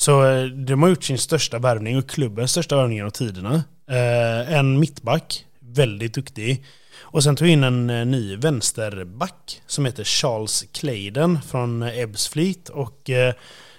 [0.00, 3.64] Så eh, de har gjort sin största värvning och klubbens största värvning genom tiderna.
[3.90, 6.64] Eh, en mittback, väldigt duktig.
[7.00, 12.68] Och sen tog in en eh, ny vänsterback som heter Charles Clayden från Ebbsfleet.
[12.68, 13.10] Och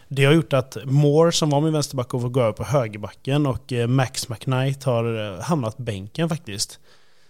[0.08, 3.46] det har gjort att Moore som var min vänsterback och får gå över på högerbacken
[3.46, 6.80] och Max McKnight har hamnat bänken faktiskt.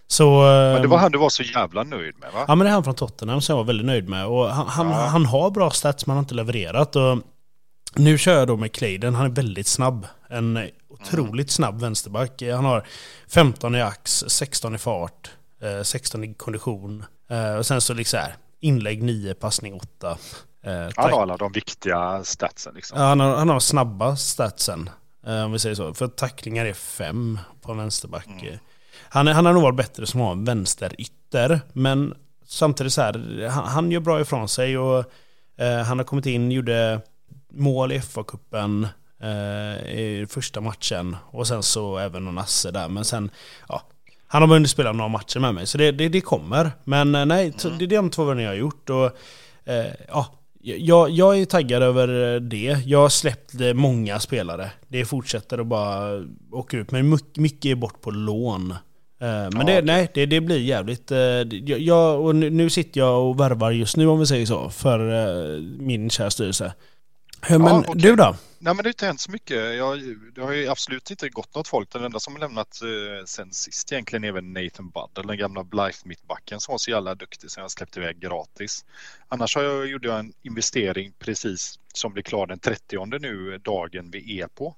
[0.06, 2.44] Så, men det var han du var så jävla nöjd med va?
[2.48, 4.26] Ja men det är han från Tottenham som jag var väldigt nöjd med.
[4.26, 5.06] Och han, han, ja.
[5.06, 6.96] han har bra stats men han har inte levererat.
[6.96, 7.18] Och
[7.94, 10.06] nu kör jag då med Clayden, han är väldigt snabb.
[10.28, 12.42] En otroligt snabb vänsterback.
[12.42, 12.86] Han har
[13.28, 15.30] 15 i ax, 16 i fart,
[15.82, 17.04] 16 eh, i kondition.
[17.30, 20.18] Eh, och sen så liksom här, inlägg 9, passning 8.
[20.64, 23.00] Eh, han har alla de viktiga statsen liksom.
[23.00, 24.90] Ja, han har, han har snabba statsen.
[25.44, 25.94] Om vi säger så.
[25.94, 28.26] För tacklingar är 5 på en vänsterback.
[28.26, 28.58] Mm.
[29.08, 31.60] Han, han har nog varit bättre som har en vänsterytter.
[31.72, 32.14] Men
[32.46, 35.04] samtidigt så här, han, han gör bra ifrån sig och
[35.58, 37.00] eh, han har kommit in, gjorde
[37.54, 38.86] mål i FA-cupen
[39.22, 42.88] eh, i första matchen och sen så även någon asse där.
[42.88, 43.30] Men sen,
[43.68, 43.82] ja,
[44.26, 46.70] han har hunnit spela några matcher med mig så det, det, det kommer.
[46.84, 47.78] Men eh, nej, mm.
[47.78, 48.90] det är de två vänner jag har gjort.
[48.90, 49.06] Och,
[49.70, 50.26] eh, ja,
[50.62, 52.78] jag, jag är taggad över det.
[52.86, 54.70] Jag har släppt många spelare.
[54.88, 56.90] Det fortsätter att bara åka ut.
[56.90, 58.70] Men mycket är bort på lån.
[58.70, 61.10] Eh, men ja, det, nej, det, det blir jävligt...
[61.10, 61.18] Eh,
[61.66, 64.98] jag, och nu sitter jag och värvar just nu om vi säger så, för
[65.82, 66.72] min kära styrelse.
[67.48, 67.94] Men ja, okay.
[67.94, 68.36] du då?
[68.58, 69.76] Nej, men det har inte hänt så mycket.
[69.76, 69.98] Jag,
[70.34, 71.92] det har ju absolut inte gått något folk.
[71.92, 75.64] Den enda som har lämnat eh, sen sist egentligen är väl Nathan Buddle, den gamla
[75.64, 78.84] Blythe-mittbacken som var så jävla duktig som jag släppte iväg gratis.
[79.28, 84.10] Annars har jag, gjorde jag en investering precis som blir klar den 30 nu, dagen
[84.10, 84.76] vi är på.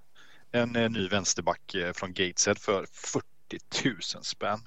[0.52, 3.24] En eh, ny vänsterback eh, från Gateshead för 40
[3.84, 4.60] 000 spänn.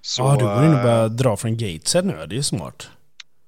[0.00, 2.88] Så, ja, du går in och börjar dra från Gateshead nu, det är smart.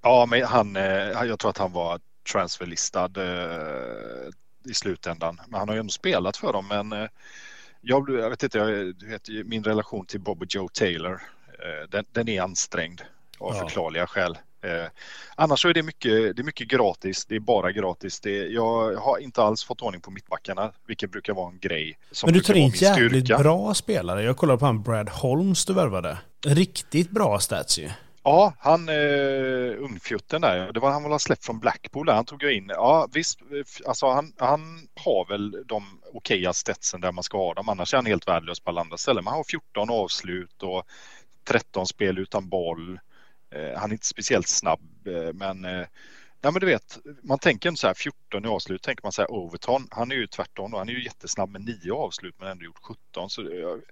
[0.02, 2.00] Ja, men han, jag tror att han var
[2.32, 4.30] transferlistad eh,
[4.70, 5.40] i slutändan.
[5.48, 6.68] Men han har ju ändå spelat för dem.
[6.68, 7.08] Men eh,
[7.80, 12.04] jag, jag, vet inte, jag, vet, min relation till Bob och Joe Taylor, eh, den,
[12.12, 13.00] den, är ansträngd
[13.38, 13.60] av ja.
[13.60, 14.38] förklarliga skäl.
[14.62, 14.90] Eh,
[15.34, 17.26] annars så är det mycket, det är mycket gratis.
[17.26, 18.20] Det är bara gratis.
[18.20, 21.98] Det, jag har inte alls fått ordning på mittbackarna, vilket brukar vara en grej.
[22.24, 24.22] Men du tar in jävligt bra spelare.
[24.22, 26.18] Jag kollar på han Brad Holmes du värvade.
[26.46, 27.90] Riktigt bra stats ju.
[28.28, 32.42] Ja, han eh, ungfjutten där, det var han var släppt från Blackpool där, han tog
[32.42, 32.68] jag in.
[32.68, 37.54] Ja visst, eh, alltså han, han har väl de okeja stetsen där man ska ha
[37.54, 39.24] dem, annars är han helt värdelös på alla andra ställen.
[39.24, 40.84] Men han har 14 avslut och
[41.44, 42.98] 13 spel utan boll.
[43.50, 45.86] Eh, han är inte speciellt snabb, eh, men eh,
[46.40, 49.22] Ja men du vet, man tänker inte så här 14 i avslut, tänker man så
[49.22, 52.48] här Overton, han är ju tvärtom då, han är ju jättesnabb med 9 avslut men
[52.48, 53.30] ändå gjort 17.
[53.30, 53.82] Så jag,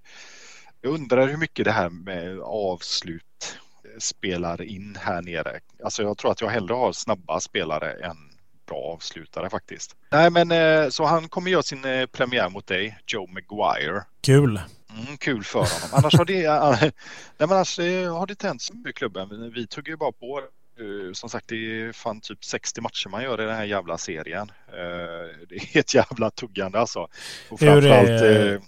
[0.81, 3.59] jag undrar hur mycket det här med avslut
[3.99, 5.61] spelar in här nere.
[5.85, 8.17] Alltså jag tror att jag hellre har snabba spelare än
[8.67, 9.97] bra avslutare faktiskt.
[10.11, 14.05] Nej men eh, så han kommer göra sin eh, premiär mot dig, Joe Maguire.
[14.21, 14.61] Kul.
[14.91, 15.89] Mm, kul för honom.
[15.93, 16.43] Annars har det,
[16.81, 16.93] nej,
[17.39, 19.53] men annars har det inte hänt så mycket i klubben.
[19.55, 20.41] Vi tog ju bara på
[21.13, 24.53] som sagt, det är fan typ 60 matcher man gör i den här jävla serien.
[25.49, 27.09] Det är ett jävla tuggande alltså.
[27.49, 28.61] Och hur, är,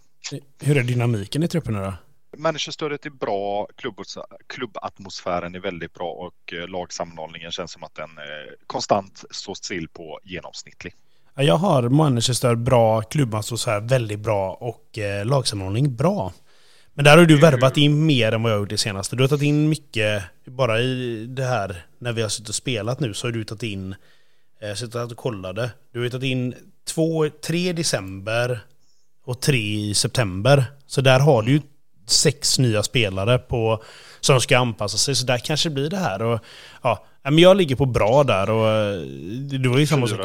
[0.61, 1.95] hur är dynamiken i trupperna då?
[2.39, 3.69] Managerstödet är bra,
[4.47, 9.89] klubbatmosfären är väldigt bra och eh, lagsammanhållningen känns som att den eh, konstant står still
[9.89, 10.95] på genomsnittlig.
[11.35, 16.33] Jag har managerstöd bra, klubbatmosfär väldigt bra och eh, lagsammanhållning bra.
[16.95, 19.17] Men där har du värvat in mer än vad jag gjort det senaste.
[19.17, 23.01] Du har tagit in mycket, bara i det här när vi har suttit och spelat
[23.01, 23.95] nu så har du tagit in,
[24.61, 28.61] jag suttit och kollade, du har tagit in två, tre december
[29.25, 30.65] och tre i september.
[30.87, 31.61] Så där har du ju
[32.11, 33.83] sex nya spelare på,
[34.21, 35.15] som ska anpassa sig.
[35.15, 36.23] Så där kanske blir det här.
[36.23, 36.41] Och,
[36.83, 39.01] ja, men jag ligger på bra där och eh,
[39.61, 40.21] det var ju samma sak.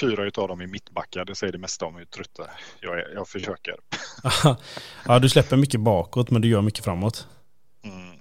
[0.00, 2.40] Fyra utav dem är mittbackar, det säger det mesta om hur trött
[2.80, 3.14] jag är.
[3.14, 3.74] Jag försöker.
[5.06, 7.26] ja, du släpper mycket bakåt men du gör mycket framåt.
[7.84, 8.18] Mm.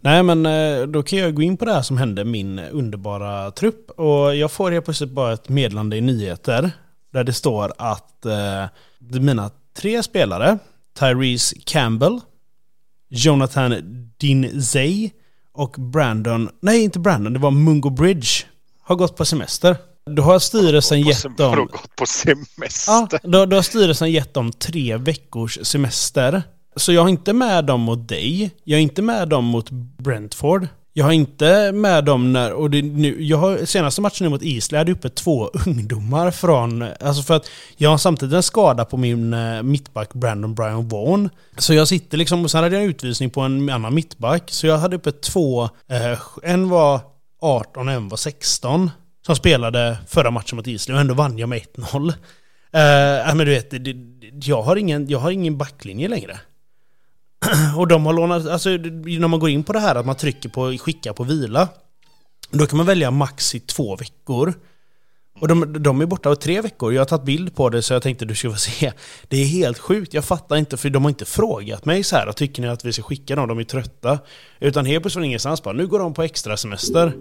[0.00, 3.50] Nej men eh, då kan jag gå in på det här som hände min underbara
[3.50, 3.90] trupp.
[3.90, 6.70] Och jag får helt plötsligt bara ett meddelande i nyheter.
[7.12, 8.64] Där det står att eh,
[8.98, 10.58] mina tre spelare
[11.00, 12.20] Tyrese Campbell,
[13.08, 13.74] Jonathan
[14.20, 15.10] Dinzey
[15.52, 18.28] och Brandon, nej inte Brandon, det var Mungo Bridge,
[18.82, 19.76] har gått på semester.
[20.10, 21.56] Då har styrelsen gett Har dem...
[21.56, 22.92] de gått på semester?
[22.92, 26.42] Ja, då, då har styrelsen gett dem tre veckors semester.
[26.76, 28.50] Så jag har inte med dem mot dig.
[28.64, 30.68] Jag är inte med dem mot Brentford.
[31.00, 32.52] Jag har inte med dem när...
[32.52, 36.30] Och det, nu, jag har, senaste matchen nu mot Island hade jag uppe två ungdomar
[36.30, 36.82] från...
[37.00, 41.30] Alltså för att jag har samtidigt en skada på min eh, mittback Brandon Brian Vaughan.
[41.58, 42.44] Så jag sitter liksom...
[42.44, 44.50] Och sen hade jag en utvisning på en annan mittback.
[44.50, 45.64] Så jag hade uppe två...
[45.64, 47.00] Eh, en var
[47.40, 48.90] 18 och en var 16.
[49.26, 52.08] Som spelade förra matchen mot Island och ändå vann jag med 1-0.
[52.08, 53.92] Eh, men du vet, det, det,
[54.46, 56.40] jag, har ingen, jag har ingen backlinje längre.
[57.76, 60.48] Och de har lånat, alltså när man går in på det här att man trycker
[60.48, 61.68] på skicka på vila.
[62.50, 64.54] Då kan man välja max i två veckor.
[65.40, 66.92] Och de, de är borta i tre veckor.
[66.92, 68.92] Jag har tagit bild på det så jag tänkte du ska få se.
[69.28, 70.14] Det är helt sjukt.
[70.14, 72.32] Jag fattar inte för de har inte frågat mig så här.
[72.32, 73.48] Tycker ni att vi ska skicka dem?
[73.48, 74.18] De är trötta.
[74.60, 77.12] Utan helt plötsligt från ingenstans bara, nu går de på extra semester.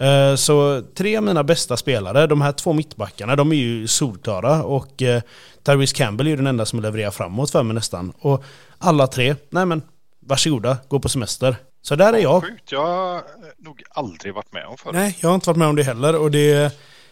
[0.00, 4.62] Eh, Så tre av mina bästa spelare, de här två mittbackarna, de är ju solklara
[4.64, 5.22] och eh,
[5.62, 8.12] Tyrese Campbell är ju den enda som levererar framåt för mig nästan.
[8.20, 8.44] Och
[8.78, 9.82] alla tre, nej men
[10.20, 11.56] varsågoda, gå på semester.
[11.82, 12.42] Så där är jag.
[12.42, 13.22] Sjukt, jag har
[13.58, 14.94] nog aldrig varit med om förut.
[14.94, 16.70] Nej, jag har inte varit med om det heller och det är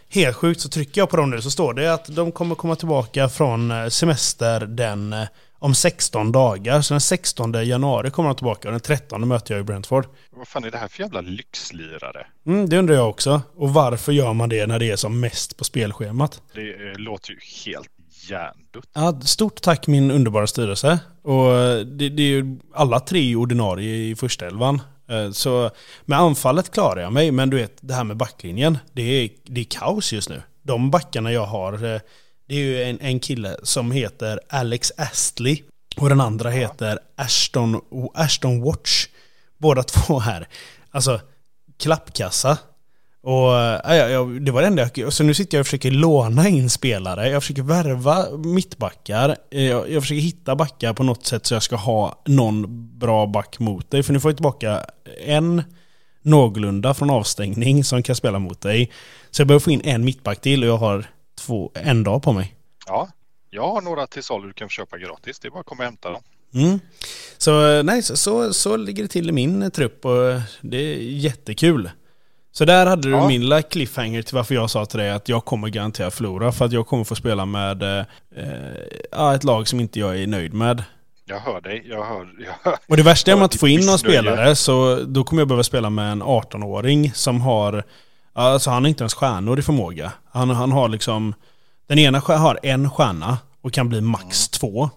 [0.09, 0.61] helt sjukt.
[0.61, 3.71] Så trycker jag på dem nu så står det att de kommer komma tillbaka från
[3.71, 5.15] eh, semester den
[5.59, 6.81] om 16 dagar.
[6.81, 10.05] Så den 16 januari kommer de tillbaka och den 13 möter jag i Brentford.
[10.31, 12.27] Vad fan är det här för jävla lyxlirare?
[12.45, 13.41] Mm, det undrar jag också.
[13.55, 16.41] Och varför gör man det när det är som mest på spelschemat?
[16.53, 17.89] Det eh, låter ju helt
[18.29, 18.89] hjärndött.
[18.93, 20.99] Ja, stort tack min underbara styrelse.
[21.23, 24.81] Och eh, det, det är ju alla tre ordinarie i första elvan.
[25.09, 25.71] Eh, Så
[26.05, 29.61] med anfallet klarar jag mig, men du vet det här med backlinjen, det är, det
[29.61, 30.41] är kaos just nu.
[30.61, 32.01] De backarna jag har, eh,
[32.47, 35.61] det är ju en, en kille som heter Alex Astley
[35.97, 37.81] och den andra heter Ashton,
[38.13, 39.07] Ashton Watch.
[39.57, 40.47] Båda två här.
[40.91, 41.21] Alltså,
[41.79, 42.57] klappkassa.
[43.21, 45.13] Och ja, ja, ja, det var det enda jag...
[45.13, 47.29] Så nu sitter jag och försöker låna in spelare.
[47.29, 49.37] Jag försöker värva mittbackar.
[49.49, 52.65] Jag, jag försöker hitta backar på något sätt så jag ska ha någon
[52.99, 54.03] bra back mot dig.
[54.03, 54.85] För nu får jag tillbaka
[55.25, 55.63] en
[56.21, 58.91] någorlunda från avstängning som kan spela mot dig.
[59.31, 61.05] Så jag behöver få in en mittback till och jag har
[61.37, 62.55] två, en dag på mig.
[62.87, 63.09] Ja,
[63.49, 65.39] jag har några till salu du kan köpa gratis.
[65.39, 66.21] Det är bara att komma och hämta dem.
[66.53, 66.79] Mm.
[67.37, 70.41] Så eh, nej, så, så, så ligger det till i min eh, trupp och eh,
[70.61, 71.89] det är jättekul.
[72.51, 73.27] Så där hade du Ja.
[73.27, 76.65] min lilla cliffhanger till varför jag sa till dig att jag kommer garanterat förlora för
[76.65, 80.83] att jag kommer få spela med eh, ett lag som inte jag är nöjd med.
[81.25, 81.85] Jag hör dig.
[81.89, 82.27] Jag hör...
[82.45, 82.77] Jag hör.
[82.87, 85.63] Och det värsta är om att få in någon spelare så då kommer jag behöva
[85.63, 87.83] spela med en 18-åring som har,
[88.41, 90.13] alltså han har inte ens stjärnor i förmåga.
[90.31, 91.33] Han, han har liksom,
[91.87, 94.89] den ena har en stjärna och kan bli max två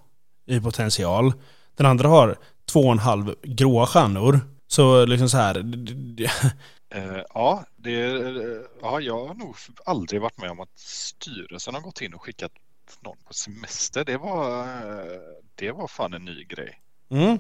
[0.47, 1.33] i potential.
[1.77, 2.37] Den andra har
[2.73, 4.41] två och en halv gråa stjärnor.
[4.67, 5.55] Så liksom så här,
[6.95, 11.81] Eh, ja, det, eh, ja, jag har nog aldrig varit med om att styrelsen har
[11.81, 12.53] gått in och skickat
[13.01, 14.05] någon på semester.
[14.05, 15.21] Det var, eh,
[15.55, 16.81] det var fan en ny grej.
[17.11, 17.39] Mm.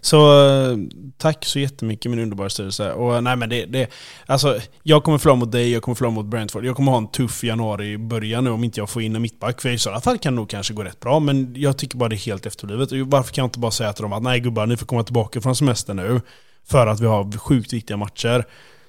[0.00, 0.76] Så eh,
[1.18, 2.92] tack så jättemycket min underbara styrelse.
[2.92, 3.90] Och eh, nej men det, det,
[4.26, 6.64] alltså jag kommer förlora mot dig, jag kommer förlora mot Brentford.
[6.64, 9.22] Jag kommer ha en tuff januari i början nu om inte jag får in en
[9.22, 9.60] mittback.
[9.62, 11.20] För i sådana fall kan det nog kanske gå rätt bra.
[11.20, 12.92] Men jag tycker bara det är helt efterblivet.
[12.92, 15.02] Och Varför kan jag inte bara säga till dem att nej gubbar, ni får komma
[15.02, 16.20] tillbaka från semester nu.
[16.66, 18.44] För att vi har sjukt viktiga matcher.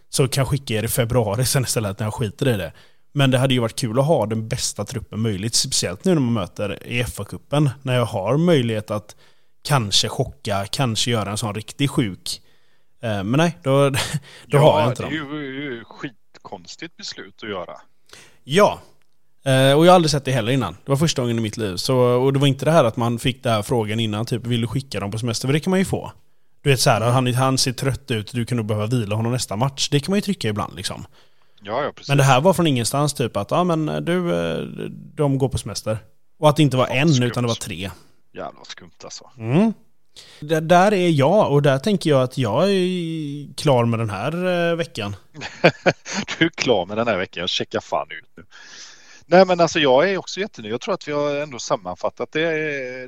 [0.10, 2.74] Så kan jag skicka er i februari sen istället när jag skiter i det.
[3.14, 5.56] Men det hade ju varit kul att ha den bästa truppen möjligt.
[5.56, 7.70] Speciellt nu när man möter i FA-cupen.
[7.82, 9.16] När jag har möjlighet att
[9.66, 12.42] kanske chocka, kanske göra en sån riktigt sjuk.
[13.04, 13.98] Eh, Men nej, då, då
[14.48, 15.30] ja, har jag inte det är dem.
[15.36, 17.76] ju, skitkonstigt beslut att göra.
[18.44, 18.80] Ja.
[19.46, 20.74] Eh, Och jag har aldrig sett det heller innan.
[20.74, 21.76] Det var första gången i mitt liv.
[21.76, 24.46] Så, och det var inte det här att man fick den här frågan innan, typ
[24.48, 25.48] vill du skicka dem på semester?
[25.48, 26.12] För det kan man ju få.
[26.62, 29.32] Du vet så här, han, han ser trött ut, du kan nog behöva vila honom
[29.32, 29.90] nästa match.
[29.90, 31.06] Det kan man ju trycka ibland liksom.
[31.62, 32.08] Ja, ja, precis.
[32.10, 34.58] Men det här var från ingenstans typ att, ja men du, eh,
[35.16, 35.98] de går på semester.
[36.40, 37.28] Och att det inte var en, skumt.
[37.28, 37.92] utan det var tre.
[38.36, 39.30] Jävla skumt alltså.
[39.38, 39.74] Mm.
[40.40, 44.46] Där, där är jag och där tänker jag att jag är klar med den här
[44.72, 45.16] eh, veckan.
[46.40, 47.42] Du är klar med den här veckan.
[47.42, 48.44] Jag checkar fan ut nu.
[49.28, 50.74] Nej, men alltså jag är också jättenöjd.
[50.74, 52.48] Jag tror att vi har ändå sammanfattat det.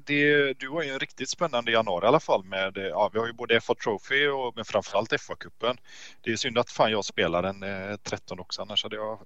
[0.06, 3.28] det du har ju en riktigt spännande januari i alla fall med, ja, vi har
[3.28, 5.78] ju både FA Trophy och men framförallt FA-cupen.
[6.22, 9.20] Det är synd att fan jag spelar den eh, 13 också, annars hade jag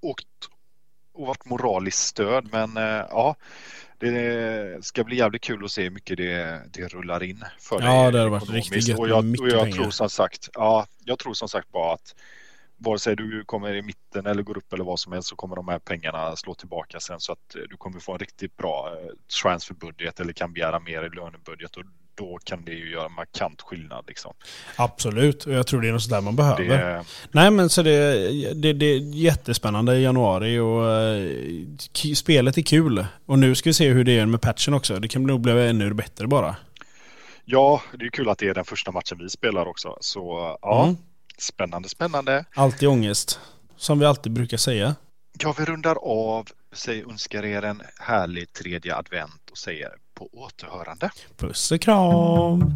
[0.00, 0.26] åkt
[1.16, 2.48] och varit moraliskt stöd.
[2.52, 3.36] Men eh, ja,
[3.98, 8.02] det ska bli jävligt kul att se hur mycket det, det rullar in för Ja,
[8.02, 11.18] dig det har varit riktigt gött och jag, och jag tror som sagt, ja, jag
[11.18, 12.14] tror som sagt bara att
[12.76, 15.56] vare sig du kommer i mitten eller går upp eller vad som helst så kommer
[15.56, 18.92] de här pengarna slå tillbaka sen så att eh, du kommer få en riktigt bra
[18.92, 19.08] eh,
[19.42, 21.84] transferbudget eller kan begära mer i lönebudget och
[22.16, 24.04] då kan det ju göra markant skillnad.
[24.08, 24.34] Liksom.
[24.76, 26.64] Absolut, och jag tror det är något sådär man behöver.
[26.64, 32.62] Det, Nej men så det, det, det är jättespännande i januari och eh, spelet är
[32.62, 33.06] kul.
[33.26, 34.98] Och nu ska vi se hur det är med patchen också.
[35.00, 36.56] Det kan nog bli ännu bättre bara.
[37.44, 39.96] ja, det är kul att det är den första matchen vi spelar också.
[40.00, 40.96] Så ja, Mm.
[41.38, 42.44] spännande, spännande.
[42.54, 43.40] Alltid ångest.
[43.76, 44.94] Som vi alltid brukar säga.
[45.38, 51.10] Ja, vi rundar av, säger, önskar er en härlig tredje advent och säger på återhörande.
[51.36, 52.72] Puss och kram!